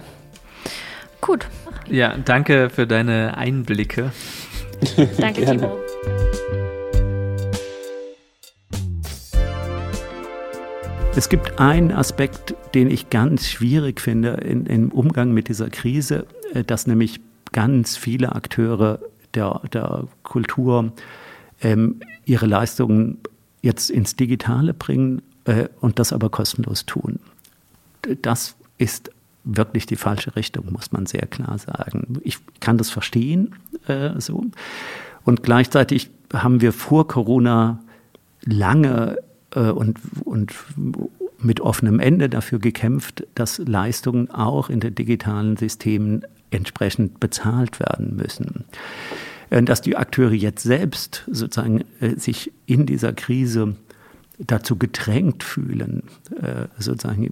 [1.21, 1.47] Gut.
[1.89, 4.11] Ja, danke für deine Einblicke.
[5.19, 5.71] danke, Timo.
[11.17, 16.27] Es gibt einen Aspekt, den ich ganz schwierig finde in, im Umgang mit dieser Krise,
[16.53, 17.21] äh, dass nämlich
[17.53, 18.99] ganz viele Akteure
[19.33, 20.91] der, der Kultur
[21.61, 23.19] ähm, ihre Leistungen
[23.61, 27.19] jetzt ins Digitale bringen äh, und das aber kostenlos tun.
[28.21, 29.09] Das ist
[29.45, 32.19] wirklich die falsche Richtung, muss man sehr klar sagen.
[32.23, 33.55] Ich kann das verstehen
[33.87, 34.43] äh, so.
[35.23, 37.79] Und gleichzeitig haben wir vor Corona
[38.43, 39.17] lange
[39.59, 40.53] und, und
[41.39, 48.15] mit offenem Ende dafür gekämpft, dass Leistungen auch in den digitalen Systemen entsprechend bezahlt werden
[48.15, 48.65] müssen.
[49.49, 53.75] Äh, dass die Akteure jetzt selbst sozusagen äh, sich in dieser Krise
[54.37, 56.03] dazu gedrängt fühlen,
[56.77, 57.31] sozusagen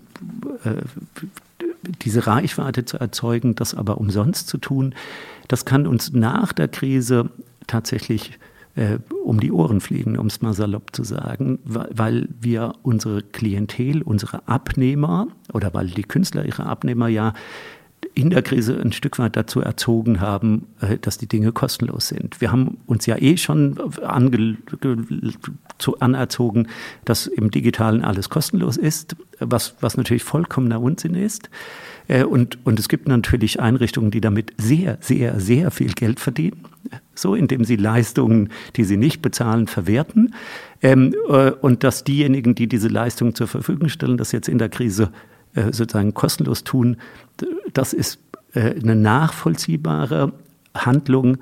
[2.01, 4.95] diese Reichweite zu erzeugen, das aber umsonst zu tun,
[5.49, 7.29] das kann uns nach der Krise
[7.67, 8.39] tatsächlich
[8.75, 14.01] äh, um die Ohren fliegen, um es mal salopp zu sagen, weil wir unsere Klientel,
[14.01, 17.33] unsere Abnehmer oder weil die Künstler ihre Abnehmer ja
[18.15, 22.41] in der Krise ein Stück weit dazu erzogen haben, äh, dass die Dinge kostenlos sind.
[22.41, 23.79] Wir haben uns ja eh schon
[25.77, 26.67] zu, anerzogen,
[27.05, 31.49] dass im Digitalen alles kostenlos ist, was, was natürlich vollkommener Unsinn ist.
[32.07, 36.65] Äh, und, und es gibt natürlich Einrichtungen, die damit sehr, sehr, sehr viel Geld verdienen.
[37.15, 40.33] So, indem sie Leistungen, die sie nicht bezahlen, verwerten.
[40.81, 44.69] Ähm, äh, und dass diejenigen, die diese Leistungen zur Verfügung stellen, das jetzt in der
[44.69, 45.11] Krise
[45.53, 46.97] äh, sozusagen kostenlos tun,
[47.73, 48.19] das ist
[48.55, 50.31] eine nachvollziehbare
[50.75, 51.39] Handlung.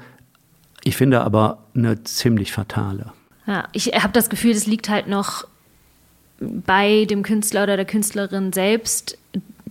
[0.85, 3.11] Ich finde aber eine ziemlich fatale.
[3.47, 5.45] Ja, ich habe das Gefühl, es liegt halt noch
[6.39, 9.17] bei dem Künstler oder der Künstlerin selbst,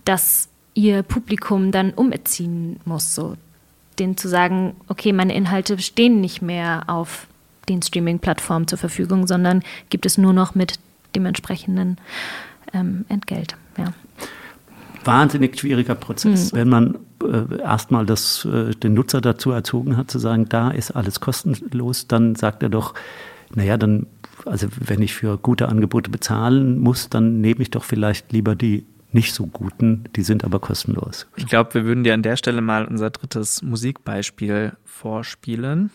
[0.05, 3.35] dass ihr Publikum dann umerziehen muss, so
[3.99, 7.27] denen zu sagen, okay, meine Inhalte stehen nicht mehr auf
[7.69, 10.79] den Streaming-Plattformen zur Verfügung, sondern gibt es nur noch mit
[11.15, 11.97] dem entsprechenden
[12.73, 13.55] ähm, Entgelt.
[13.77, 13.93] Ja.
[15.03, 16.57] Wahnsinnig schwieriger Prozess, mhm.
[16.57, 21.19] wenn man äh, erstmal äh, den Nutzer dazu erzogen hat, zu sagen, da ist alles
[21.19, 22.93] kostenlos, dann sagt er doch,
[23.53, 24.07] naja, dann,
[24.45, 28.85] also wenn ich für gute Angebote bezahlen muss, dann nehme ich doch vielleicht lieber die
[29.13, 31.27] nicht so guten, die sind aber kostenlos.
[31.35, 35.91] Ich glaube, wir würden dir an der Stelle mal unser drittes Musikbeispiel vorspielen.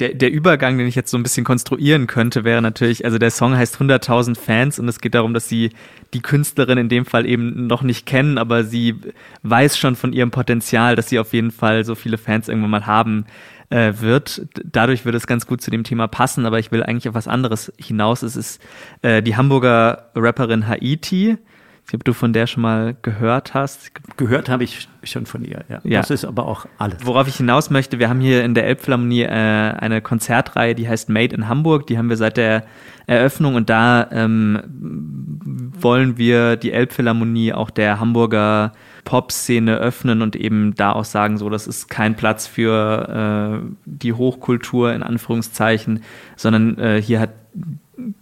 [0.00, 3.30] Der, der Übergang, den ich jetzt so ein bisschen konstruieren könnte, wäre natürlich, also der
[3.30, 5.70] Song heißt 100.000 Fans und es geht darum, dass sie
[6.14, 8.96] die Künstlerin in dem Fall eben noch nicht kennen, aber sie
[9.42, 12.86] weiß schon von ihrem Potenzial, dass sie auf jeden Fall so viele Fans irgendwann mal
[12.86, 13.26] haben
[13.68, 14.42] äh, wird.
[14.64, 17.28] Dadurch würde es ganz gut zu dem Thema passen, aber ich will eigentlich auf was
[17.28, 18.22] anderes hinaus.
[18.22, 18.60] Es ist
[19.02, 21.36] äh, die Hamburger Rapperin Haiti,
[21.92, 23.92] weiß ob du von der schon mal gehört hast.
[24.16, 25.80] Gehört habe ich schon von ihr, ja.
[25.82, 26.00] ja.
[26.00, 26.98] Das ist aber auch alles.
[27.04, 31.08] Worauf ich hinaus möchte, wir haben hier in der Elbphilharmonie äh, eine Konzertreihe, die heißt
[31.08, 31.86] Made in Hamburg.
[31.86, 32.64] Die haben wir seit der
[33.06, 34.62] Eröffnung und da ähm,
[35.80, 38.72] wollen wir die Elbphilharmonie auch der Hamburger
[39.04, 44.12] Pop-Szene öffnen und eben da auch sagen, so, das ist kein Platz für äh, die
[44.12, 46.02] Hochkultur in Anführungszeichen,
[46.36, 47.30] sondern äh, hier hat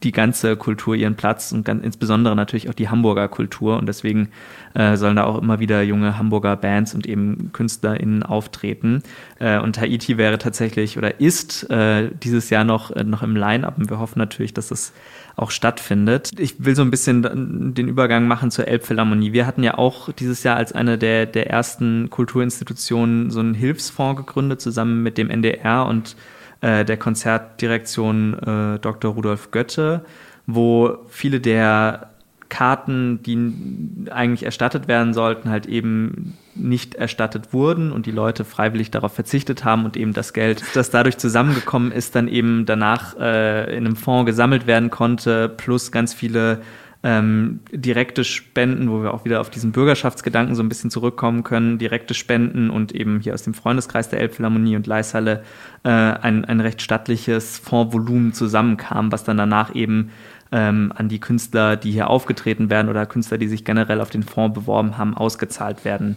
[0.03, 3.79] die ganze Kultur ihren Platz und ganz, insbesondere natürlich auch die Hamburger Kultur.
[3.79, 4.29] Und deswegen
[4.74, 9.03] äh, sollen da auch immer wieder junge Hamburger Bands und eben KünstlerInnen auftreten.
[9.39, 13.79] Äh, und Haiti wäre tatsächlich oder ist äh, dieses Jahr noch, äh, noch im Line-Up
[13.79, 14.93] und wir hoffen natürlich, dass es
[15.37, 16.33] auch stattfindet.
[16.39, 19.33] Ich will so ein bisschen den Übergang machen zur Elbphilharmonie.
[19.33, 24.18] Wir hatten ja auch dieses Jahr als eine der, der ersten Kulturinstitutionen so einen Hilfsfonds
[24.18, 26.16] gegründet, zusammen mit dem NDR und
[26.61, 29.12] äh, der Konzertdirektion äh, Dr.
[29.12, 30.04] Rudolf Götte,
[30.46, 32.11] wo viele der
[32.48, 38.90] Karten, die eigentlich erstattet werden sollten, halt eben nicht erstattet wurden und die Leute freiwillig
[38.90, 43.76] darauf verzichtet haben und eben das Geld, das dadurch zusammengekommen ist, dann eben danach äh,
[43.76, 46.62] in einem Fonds gesammelt werden konnte, plus ganz viele
[47.03, 51.78] ähm, direkte Spenden, wo wir auch wieder auf diesen Bürgerschaftsgedanken so ein bisschen zurückkommen können,
[51.78, 55.44] direkte Spenden und eben hier aus dem Freundeskreis der Elbphilharmonie und Leishalle
[55.84, 60.11] äh, ein, ein recht stattliches Fondsvolumen zusammenkam, was dann danach eben
[60.51, 64.24] ähm, an die Künstler, die hier aufgetreten werden oder Künstler, die sich generell auf den
[64.24, 66.16] Fonds beworben haben, ausgezahlt werden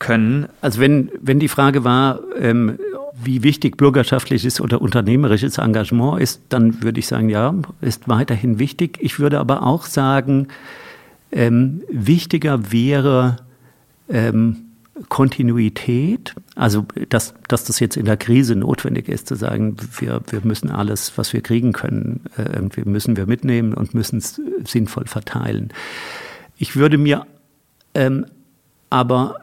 [0.00, 0.48] können.
[0.60, 2.78] Also wenn, wenn die Frage war, ähm,
[3.22, 8.98] wie wichtig bürgerschaftliches oder unternehmerisches Engagement ist, dann würde ich sagen, ja, ist weiterhin wichtig.
[9.00, 10.48] Ich würde aber auch sagen,
[11.30, 13.36] ähm, wichtiger wäre
[14.08, 14.56] ähm,
[15.08, 20.40] Kontinuität, also dass, dass das jetzt in der Krise notwendig ist, zu sagen, wir, wir
[20.42, 25.06] müssen alles, was wir kriegen können, äh, irgendwie müssen wir mitnehmen und müssen es sinnvoll
[25.06, 25.72] verteilen.
[26.56, 27.26] Ich würde mir
[27.94, 28.26] ähm,
[28.90, 29.36] aber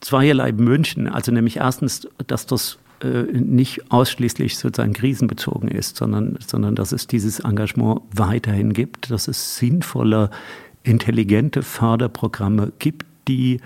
[0.00, 6.74] zweierlei wünschen, also nämlich erstens, dass das äh, nicht ausschließlich sozusagen krisenbezogen ist, sondern, sondern
[6.74, 10.30] dass es dieses Engagement weiterhin gibt, dass es sinnvolle,
[10.82, 13.60] intelligente Förderprogramme gibt, die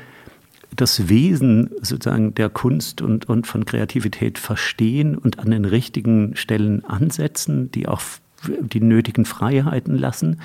[0.74, 6.84] das Wesen sozusagen der Kunst und, und von Kreativität verstehen und an den richtigen Stellen
[6.84, 8.00] ansetzen, die auch
[8.46, 10.40] die nötigen Freiheiten lassen.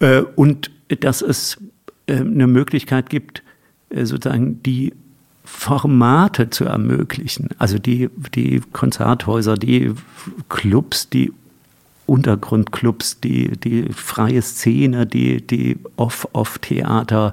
[0.00, 1.58] Äh, und dass es
[2.06, 3.43] äh, eine Möglichkeit gibt,
[4.02, 4.92] sozusagen die
[5.44, 7.50] Formate zu ermöglichen.
[7.58, 9.92] Also die, die Konzerthäuser, die
[10.48, 11.32] Clubs, die
[12.06, 17.32] Untergrundclubs, die, die freie Szene, die, die Off-Off-Theater,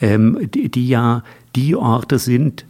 [0.00, 1.22] ähm, die, die ja
[1.56, 2.64] die Orte sind,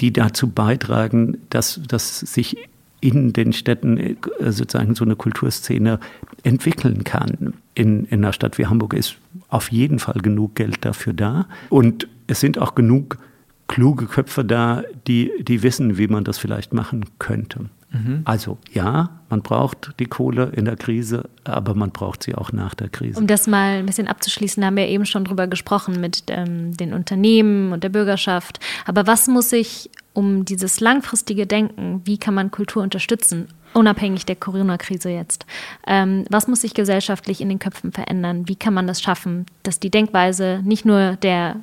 [0.00, 2.56] die dazu beitragen, dass, dass sich
[3.00, 4.16] in den Städten äh,
[4.50, 6.00] sozusagen so eine Kulturszene
[6.42, 7.54] entwickeln kann.
[7.74, 9.16] In, in einer Stadt wie Hamburg ist
[9.48, 11.46] auf jeden Fall genug Geld dafür da.
[11.68, 13.18] Und es sind auch genug
[13.66, 17.66] kluge Köpfe da, die, die wissen, wie man das vielleicht machen könnte.
[17.90, 18.22] Mhm.
[18.24, 22.74] Also ja, man braucht die Kohle in der Krise, aber man braucht sie auch nach
[22.74, 23.18] der Krise.
[23.18, 26.92] Um das mal ein bisschen abzuschließen, haben wir eben schon drüber gesprochen mit ähm, den
[26.92, 28.60] Unternehmen und der Bürgerschaft.
[28.84, 34.36] Aber was muss sich um dieses langfristige Denken, wie kann man Kultur unterstützen, unabhängig der
[34.36, 35.46] Corona-Krise jetzt,
[35.86, 38.48] ähm, was muss sich gesellschaftlich in den Köpfen verändern?
[38.48, 41.56] Wie kann man das schaffen, dass die Denkweise nicht nur der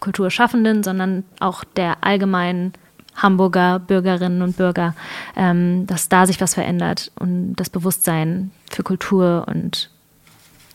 [0.00, 2.72] Kulturschaffenden, sondern auch der allgemeinen
[3.16, 4.94] Hamburger Bürgerinnen und Bürger,
[5.36, 9.90] ähm, dass da sich was verändert und das Bewusstsein für Kultur und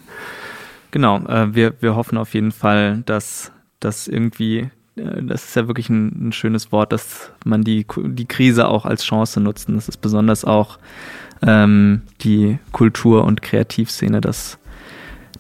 [0.91, 5.67] Genau, äh, wir, wir hoffen auf jeden Fall, dass das irgendwie, äh, das ist ja
[5.67, 9.69] wirklich ein, ein, schönes Wort, dass man die, die Krise auch als Chance nutzt.
[9.69, 10.79] Und das ist besonders auch
[11.43, 14.59] ähm, die Kultur- und Kreativszene, das,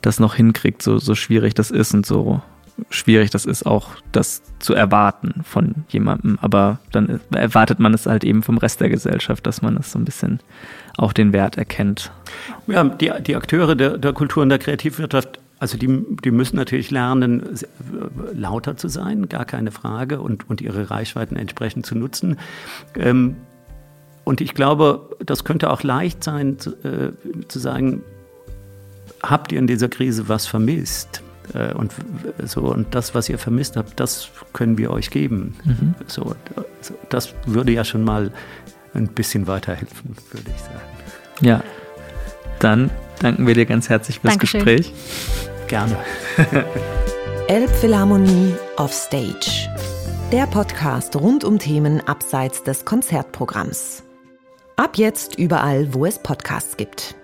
[0.02, 2.42] das noch hinkriegt, so, so schwierig das ist und so
[2.90, 6.38] schwierig das ist, auch das zu erwarten von jemandem.
[6.40, 9.98] Aber dann erwartet man es halt eben vom Rest der Gesellschaft, dass man es so
[9.98, 10.40] ein bisschen
[10.96, 12.12] auch den Wert erkennt.
[12.66, 16.90] Ja, die, die Akteure der, der Kultur und der Kreativwirtschaft, also die, die müssen natürlich
[16.90, 17.42] lernen,
[18.32, 22.38] lauter zu sein, gar keine Frage, und, und ihre Reichweiten entsprechend zu nutzen.
[22.96, 23.36] Ähm,
[24.24, 28.02] und ich glaube, das könnte auch leicht sein, äh, zu sagen,
[29.22, 31.23] habt ihr in dieser Krise was vermisst?
[31.52, 31.92] Äh, und,
[32.44, 35.56] so, und das, was ihr vermisst habt, das können wir euch geben.
[35.64, 35.94] Mhm.
[36.06, 36.34] So,
[37.08, 38.32] das würde ja schon mal
[38.94, 40.80] ein bisschen weiterhelfen, würde ich sagen.
[41.40, 41.62] Ja,
[42.60, 42.90] dann
[43.20, 44.64] danken wir dir ganz herzlich fürs Dankeschön.
[44.64, 44.92] Gespräch.
[45.68, 45.96] Gerne.
[47.48, 49.68] Elbphilharmonie auf Stage.
[50.32, 54.02] Der Podcast rund um Themen abseits des Konzertprogramms.
[54.76, 57.14] Ab jetzt überall, wo es Podcasts gibt.